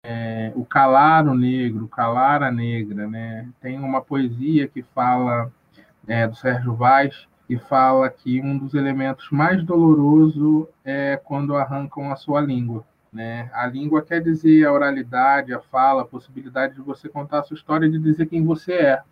[0.05, 3.49] é, o calar o negro, calar a negra, né?
[3.61, 5.53] Tem uma poesia que fala
[6.07, 12.11] é, do Sérgio Vaz que fala que um dos elementos mais doloroso é quando arrancam
[12.11, 12.85] a sua língua.
[13.17, 13.51] Né?
[13.55, 17.55] A língua quer dizer a oralidade, a fala, a possibilidade de você contar a sua
[17.55, 19.03] história e de dizer quem você é.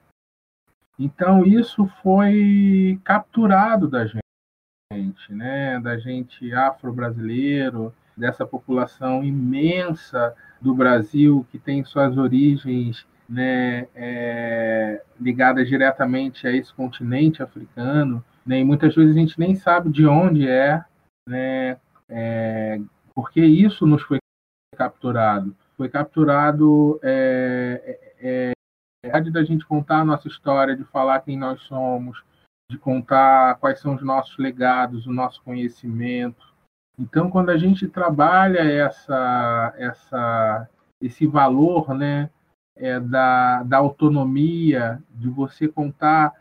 [0.98, 5.80] Então, isso foi capturado da gente, né?
[5.80, 15.66] da gente afro-brasileiro, dessa população imensa do Brasil que tem suas origens né, é, ligadas
[15.66, 20.46] diretamente a esse continente africano, né, e muitas vezes a gente nem sabe de onde
[20.46, 20.84] é,
[21.26, 22.78] né, é,
[23.14, 24.18] porque isso nos foi
[24.76, 25.56] capturado.
[25.76, 28.52] Foi capturado é, é,
[29.04, 32.22] é, da gente contar a nossa história, de falar quem nós somos,
[32.70, 36.52] de contar quais são os nossos legados, o nosso conhecimento.
[36.98, 40.68] Então, quando a gente trabalha essa, essa,
[41.00, 42.30] esse valor né,
[42.76, 46.32] é, da, da autonomia, de você contar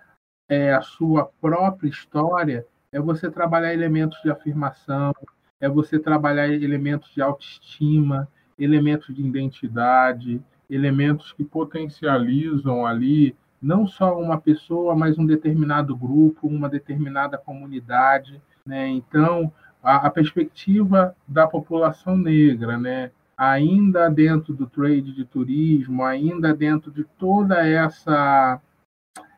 [0.49, 5.13] é, a sua própria história, é você trabalhar elementos de afirmação,
[5.63, 8.27] é você trabalhar elementos de autoestima,
[8.59, 16.49] elementos de identidade, elementos que potencializam ali não só uma pessoa, mas um determinado grupo,
[16.49, 18.41] uma determinada comunidade.
[18.65, 18.89] Né?
[18.89, 23.11] Então, a, a perspectiva da população negra, né?
[23.37, 28.59] ainda dentro do trade de turismo, ainda dentro de toda essa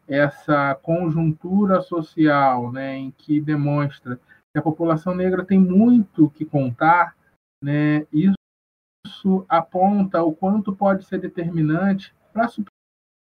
[0.07, 4.19] essa conjuntura social, né, em que demonstra
[4.55, 7.13] que a população negra tem muito que contar,
[7.61, 8.07] né?
[8.09, 12.49] Isso aponta o quanto pode ser determinante para a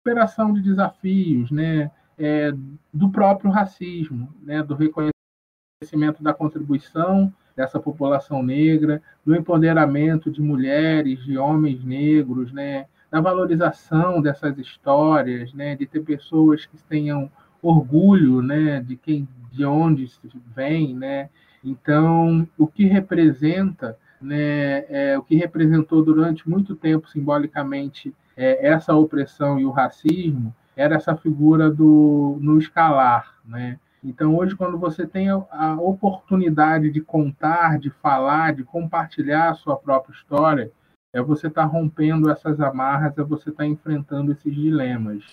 [0.05, 1.91] superação de desafios, né?
[2.19, 2.53] É,
[2.93, 4.63] do próprio racismo, né?
[4.63, 12.89] Do reconhecimento da contribuição dessa população negra, do empoderamento de mulheres, de homens negros, né?
[13.11, 15.75] Da valorização dessas histórias, né?
[15.77, 18.81] De ter pessoas que tenham orgulho, né?
[18.81, 20.11] De quem de onde
[20.55, 21.31] vem, né?
[21.65, 28.95] Então, o que representa, né, é, o que representou durante muito tempo simbolicamente é, essa
[28.95, 33.79] opressão e o racismo era essa figura do no escalar, né?
[34.05, 39.77] Então, hoje, quando você tem a oportunidade de contar, de falar, de compartilhar a sua
[39.77, 40.71] própria história,
[41.13, 45.25] é você estar tá rompendo essas amarras, é você estar tá enfrentando esses dilemas.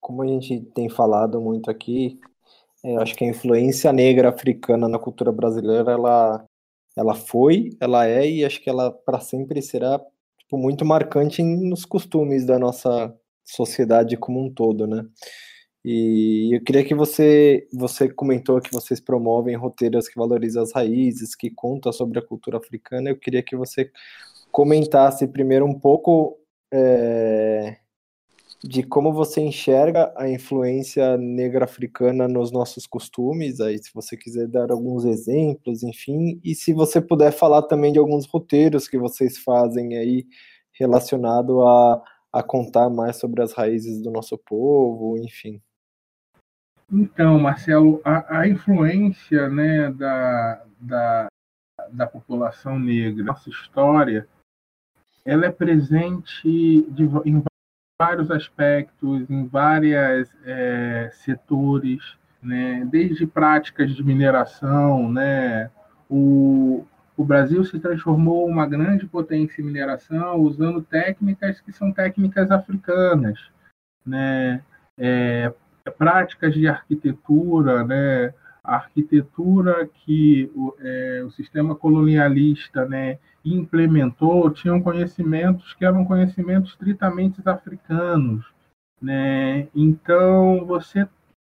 [0.00, 2.18] Como a gente tem falado muito aqui,
[2.84, 6.44] é, acho que a influência negra africana na cultura brasileira, ela,
[6.96, 10.00] ela foi, ela é e acho que ela para sempre será
[10.38, 15.04] tipo, muito marcante nos costumes da nossa sociedade como um todo, né?
[15.84, 21.34] E eu queria que você você comentou que vocês promovem roteiros que valorizam as raízes,
[21.34, 23.10] que contam sobre a cultura africana.
[23.10, 23.90] Eu queria que você
[24.52, 26.38] comentasse primeiro um pouco
[26.72, 27.78] é,
[28.62, 34.46] de como você enxerga a influência negra africana nos nossos costumes, aí se você quiser
[34.46, 39.38] dar alguns exemplos, enfim, e se você puder falar também de alguns roteiros que vocês
[39.38, 40.26] fazem aí
[40.72, 42.02] relacionado a,
[42.32, 45.60] a contar mais sobre as raízes do nosso povo, enfim.
[46.92, 51.28] Então, Marcelo, a, a influência né, da, da,
[51.92, 54.28] da população negra, nossa história,
[55.24, 57.42] ela é presente de, em
[58.00, 62.82] vários aspectos, em vários é, setores, né?
[62.90, 65.70] desde práticas de mineração, né?
[66.08, 72.50] o, o Brasil se transformou uma grande potência em mineração usando técnicas que são técnicas
[72.50, 73.38] africanas,
[74.04, 74.62] né?
[74.96, 75.52] É,
[75.98, 78.32] práticas de arquitetura, né?
[78.62, 86.72] A arquitetura que o, é, o sistema colonialista, né, implementou tinham conhecimentos que eram conhecimentos
[86.72, 88.44] estritamente africanos,
[89.00, 89.68] né?
[89.74, 91.08] Então você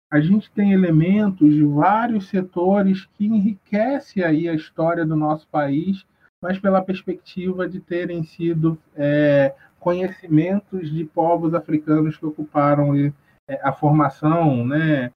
[0.09, 6.05] a gente tem elementos de vários setores que enriquecem aí a história do nosso país,
[6.41, 13.13] mas pela perspectiva de terem sido é, conhecimentos de povos africanos que ocuparam é,
[13.61, 15.11] a formação né,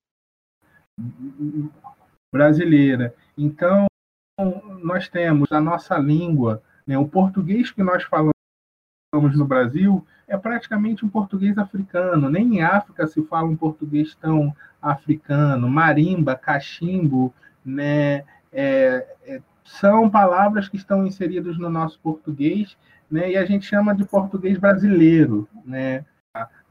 [2.34, 3.14] brasileira.
[3.38, 3.88] Então,
[4.82, 8.32] nós temos a nossa língua, né, o português que nós falamos
[9.14, 12.30] no Brasil é praticamente um português africano.
[12.30, 15.70] Nem em África se fala um português tão africano.
[15.70, 17.34] Marimba, cachimbo,
[17.64, 18.24] né?
[18.54, 22.78] É, é, são palavras que estão inseridas no nosso português,
[23.10, 23.32] né?
[23.32, 26.06] E a gente chama de português brasileiro, né?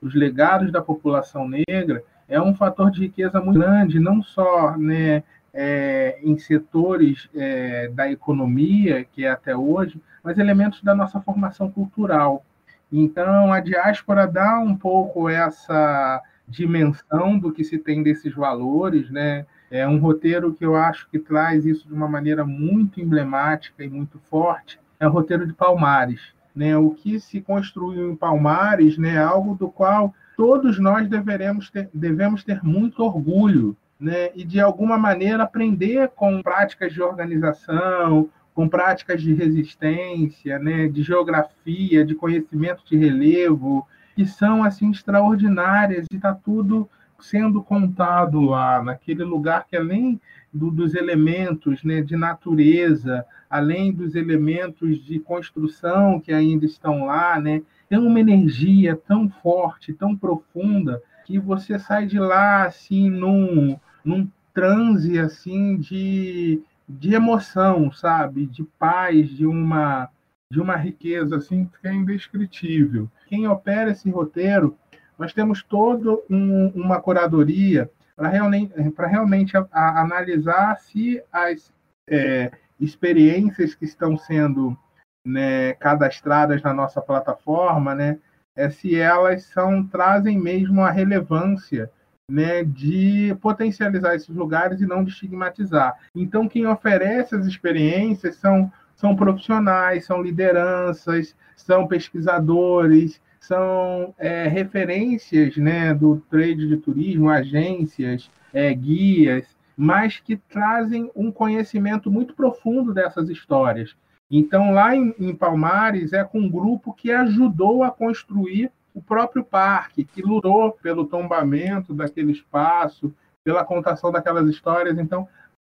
[0.00, 5.22] Os legados da população negra é um fator de riqueza muito grande, não só, né?
[5.52, 11.68] É, em setores é, da economia, que é até hoje, mas elementos da nossa formação
[11.68, 12.44] cultural.
[12.92, 19.44] Então, a diáspora dá um pouco essa dimensão do que se tem desses valores, né?
[19.70, 23.88] É um roteiro que eu acho que traz isso de uma maneira muito emblemática e
[23.88, 24.80] muito forte.
[25.00, 26.20] É o roteiro de Palmares,
[26.54, 26.76] né?
[26.76, 29.18] O que se construiu em Palmares, né?
[29.18, 34.30] Algo do qual todos nós deveremos ter, devemos ter muito orgulho, né?
[34.34, 40.88] E de alguma maneira aprender com práticas de organização, com práticas de resistência, né?
[40.88, 43.86] De geografia, de conhecimento de relevo,
[44.16, 46.88] que são assim extraordinárias e está tudo
[47.20, 50.18] sendo contado lá naquele lugar que além
[50.50, 57.38] do, dos elementos né, de natureza, além dos elementos de construção que ainda estão lá,
[57.38, 57.60] né,
[57.90, 64.30] tem uma energia tão forte, tão profunda que você sai de lá assim num, num
[64.54, 70.08] transe assim de, de emoção, sabe, de paz, de uma
[70.52, 73.08] de uma riqueza assim que é indescritível.
[73.28, 74.76] Quem opera esse roteiro,
[75.16, 81.72] nós temos toda um, uma curadoria para realmente, realmente a, a analisar se as
[82.08, 84.76] é, experiências que estão sendo
[85.24, 88.18] né, cadastradas na nossa plataforma, né,
[88.56, 91.90] é se elas são trazem mesmo a relevância
[92.30, 95.98] né, de potencializar esses lugares e não de estigmatizar.
[96.14, 105.56] Então, quem oferece as experiências são são profissionais, são lideranças, são pesquisadores, são é, referências
[105.56, 112.92] né, do trade de turismo, agências, é, guias, mas que trazem um conhecimento muito profundo
[112.92, 113.96] dessas histórias.
[114.30, 119.44] Então, lá em, em Palmares, é com um grupo que ajudou a construir o próprio
[119.44, 123.12] parque, que lutou pelo tombamento daquele espaço,
[123.42, 124.98] pela contação daquelas histórias.
[124.98, 125.26] Então,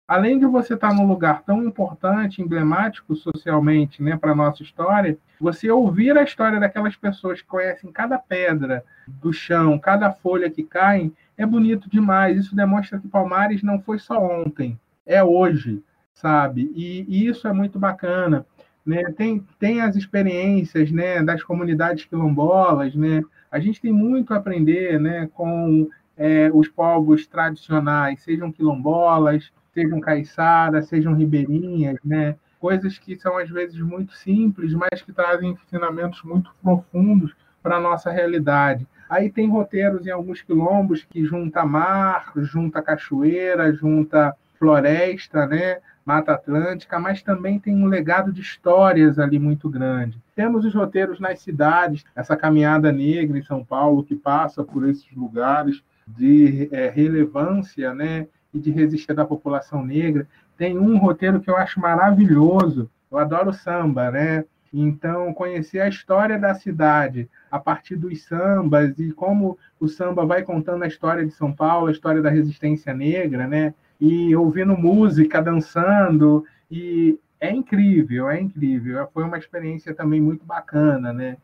[0.07, 5.69] além de você estar num lugar tão importante, emblemático socialmente, né, para nossa história, você
[5.69, 11.11] ouvir a história daquelas pessoas que conhecem cada pedra do chão, cada folha que cai,
[11.37, 12.37] é bonito demais.
[12.37, 15.81] Isso demonstra que Palmares não foi só ontem, é hoje,
[16.21, 16.71] sabe?
[16.75, 18.45] E, e isso é muito bacana.
[18.85, 19.03] Né?
[19.15, 23.21] Tem, tem as experiências né, das comunidades quilombolas, né?
[23.51, 29.99] A gente tem muito a aprender né, com é, os povos tradicionais, sejam quilombolas, sejam
[29.99, 32.35] caiçaras, sejam ribeirinhas, né?
[32.59, 37.79] Coisas que são às vezes muito simples, mas que trazem ensinamentos muito profundos para a
[37.79, 38.87] nossa realidade.
[39.09, 45.77] Aí tem roteiros em alguns quilombos que junta mar, junta cachoeira, junta floresta, né?
[46.09, 50.19] Mata Atlântica, mas também tem um legado de histórias ali muito grande.
[50.35, 55.13] Temos os roteiros nas cidades, essa caminhada negra em São Paulo que passa por esses
[55.15, 58.27] lugares de é, relevância, né?
[58.53, 60.27] e de resistir da população negra.
[60.57, 62.89] Tem um roteiro que eu acho maravilhoso.
[63.11, 64.45] Eu adoro samba, né?
[64.71, 70.43] Então, conhecer a história da cidade a partir dos sambas e como o samba vai
[70.43, 73.73] contando a história de São Paulo, a história da resistência negra, né?
[73.99, 79.07] E ouvindo música, dançando, e é incrível, é incrível.
[79.13, 81.37] Foi uma experiência também muito bacana, né?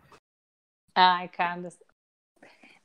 [0.93, 1.77] Ai, Carlos,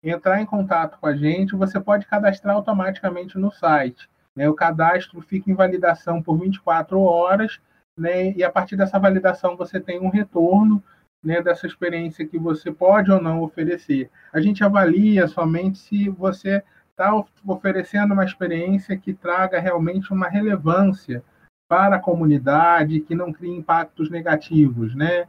[0.02, 4.08] entrar em contato com a gente, você pode cadastrar automaticamente no site.
[4.34, 4.48] Né?
[4.48, 7.58] O cadastro fica em validação por 24 horas,
[7.98, 8.32] né?
[8.32, 10.82] e a partir dessa validação você tem um retorno
[11.24, 14.10] né, dessa experiência que você pode ou não oferecer.
[14.32, 17.12] A gente avalia somente se você está
[17.44, 21.22] oferecendo uma experiência que traga realmente uma relevância
[21.68, 25.26] para a comunidade, que não crie impactos negativos, né?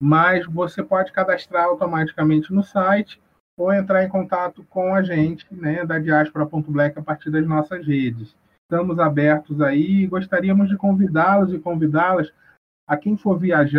[0.00, 3.20] Mas você pode cadastrar automaticamente no site
[3.58, 8.34] ou entrar em contato com a gente, né, da diaspora.black a partir das nossas redes.
[8.64, 12.32] Estamos abertos aí, gostaríamos de convidá-los e convidá-las
[12.88, 13.78] a quem for viajar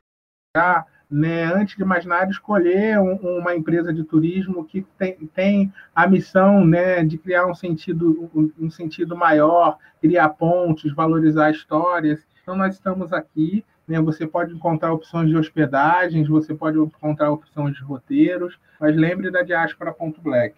[1.11, 6.07] né, antes de mais nada, escolher um, uma empresa de turismo que tem, tem a
[6.07, 12.25] missão né, de criar um sentido, um, sentido maior, criar pontes, valorizar histórias.
[12.41, 13.65] Então, nós estamos aqui.
[13.85, 19.29] Né, você pode encontrar opções de hospedagens, você pode encontrar opções de roteiros, mas lembre
[19.29, 20.55] da Diaspora.black.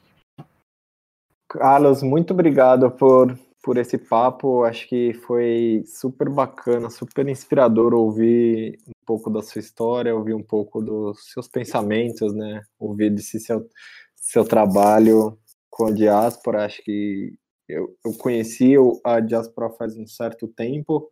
[1.50, 4.64] Carlos, muito obrigado por, por esse papo.
[4.66, 10.44] Acho que foi super bacana, super inspirador ouvir um pouco da sua história, ouvir um
[10.44, 12.62] pouco dos seus pensamentos, né?
[12.78, 13.68] Ouvir desse seu,
[14.16, 15.40] seu trabalho
[15.70, 16.66] com a diáspora.
[16.66, 17.34] Acho que
[17.68, 21.10] eu, eu conheci a diáspora faz um certo tempo,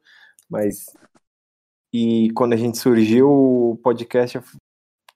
[0.49, 0.86] mas
[1.93, 4.39] e quando a gente surgiu o podcast,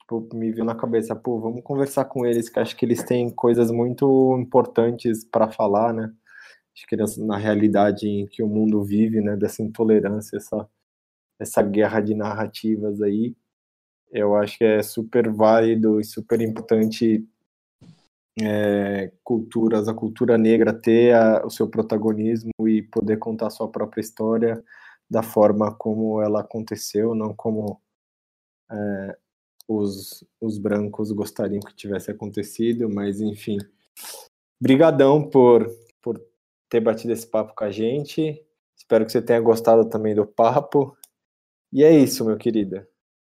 [0.01, 3.29] tipo, me viu na cabeça, pô, vamos conversar com eles, que acho que eles têm
[3.29, 6.13] coisas muito importantes para falar, né?
[6.75, 10.67] Acho que na realidade em que o mundo vive, né, dessa intolerância, essa
[11.39, 13.35] essa guerra de narrativas aí.
[14.11, 17.27] Eu acho que é super válido e super importante
[18.41, 24.01] é, culturas, a cultura negra ter a, o seu protagonismo e poder contar sua própria
[24.01, 24.63] história
[25.09, 27.81] da forma como ela aconteceu, não como
[28.71, 29.17] é,
[29.67, 33.57] os, os brancos gostariam que tivesse acontecido, mas enfim.
[34.61, 35.69] Brigadão por,
[36.01, 36.21] por
[36.69, 38.43] ter batido esse papo com a gente.
[38.75, 40.97] Espero que você tenha gostado também do papo.
[41.71, 42.85] E é isso, meu querido.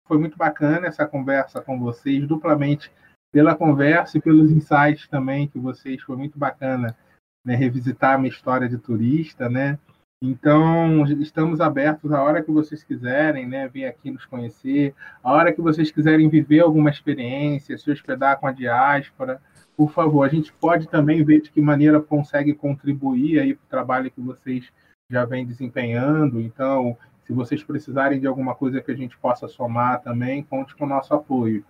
[0.06, 2.90] Foi muito bacana essa conversa com vocês, duplamente
[3.30, 6.00] pela conversa e pelos insights também que vocês.
[6.02, 6.96] Foi muito bacana
[7.44, 9.78] né, revisitar a minha história de turista, né?
[10.20, 15.52] Então, estamos abertos a hora que vocês quiserem, né, vir aqui nos conhecer, a hora
[15.52, 19.40] que vocês quiserem viver alguma experiência, se hospedar com a diáspora,
[19.78, 23.68] por favor, a gente pode também ver de que maneira consegue contribuir aí para o
[23.68, 24.72] trabalho que vocês
[25.08, 26.40] já vêm desempenhando.
[26.40, 30.84] Então, se vocês precisarem de alguma coisa que a gente possa somar também, conte com
[30.84, 31.64] o nosso apoio.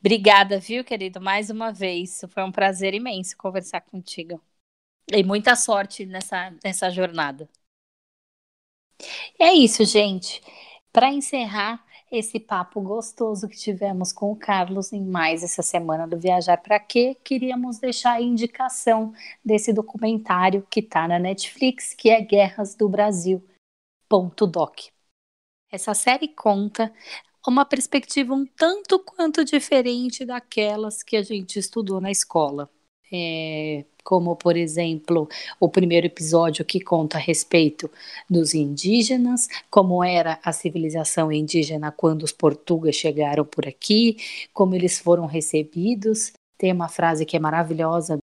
[0.00, 2.24] Obrigada, viu, querido, mais uma vez.
[2.30, 4.40] Foi um prazer imenso conversar contigo.
[5.12, 7.46] E muita sorte nessa, nessa jornada.
[9.38, 10.40] É isso, gente.
[10.90, 16.18] Para encerrar esse papo gostoso que tivemos com o Carlos em mais essa semana do
[16.18, 22.20] Viajar para Quê, queríamos deixar a indicação desse documentário que está na Netflix, que é
[22.20, 23.42] Guerras do Brasil.
[24.46, 24.78] Doc.
[25.70, 26.92] Essa série conta
[27.46, 32.68] uma perspectiva um tanto quanto diferente daquelas que a gente estudou na escola.
[33.10, 35.28] É, como, por exemplo,
[35.60, 37.90] o primeiro episódio que conta a respeito
[38.28, 44.16] dos indígenas, como era a civilização indígena quando os portugueses chegaram por aqui,
[44.52, 46.32] como eles foram recebidos.
[46.58, 48.18] Tem uma frase que é maravilhosa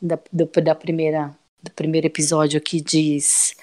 [0.00, 3.56] da, do, da primeira, do primeiro episódio que diz: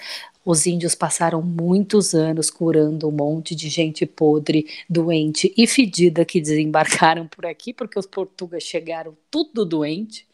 [0.43, 6.41] os índios passaram muitos anos curando um monte de gente podre, doente e fedida que
[6.41, 10.25] desembarcaram por aqui, porque os portugueses chegaram tudo doente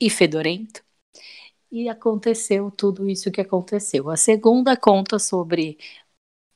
[0.00, 0.82] e fedorento.
[1.70, 4.10] e aconteceu tudo isso que aconteceu.
[4.10, 5.78] A segunda conta sobre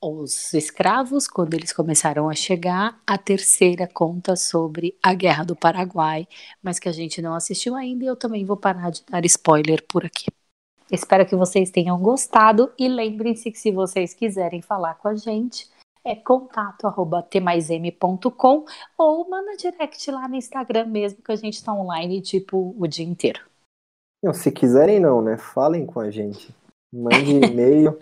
[0.00, 3.00] os escravos, quando eles começaram a chegar.
[3.06, 6.26] A terceira conta sobre a Guerra do Paraguai,
[6.62, 9.84] mas que a gente não assistiu ainda e eu também vou parar de dar spoiler
[9.86, 10.26] por aqui.
[10.90, 15.68] Espero que vocês tenham gostado e lembrem-se que se vocês quiserem falar com a gente,
[16.04, 18.64] é contato@tmaism.com
[18.98, 23.06] ou manda direct lá no Instagram mesmo que a gente está online tipo o dia
[23.06, 23.40] inteiro.
[24.22, 25.36] Não, se quiserem não, né?
[25.36, 26.54] Falem com a gente.
[26.92, 27.98] Mande e-mail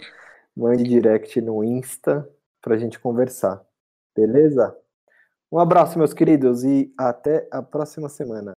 [0.57, 2.29] mande direct no Insta
[2.61, 3.63] para a gente conversar.
[4.15, 4.77] Beleza?
[5.51, 8.53] Um abraço, meus queridos, e até a próxima semana.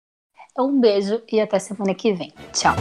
[0.58, 2.34] Um beijo e até semana que vem.
[2.52, 2.76] Tchau.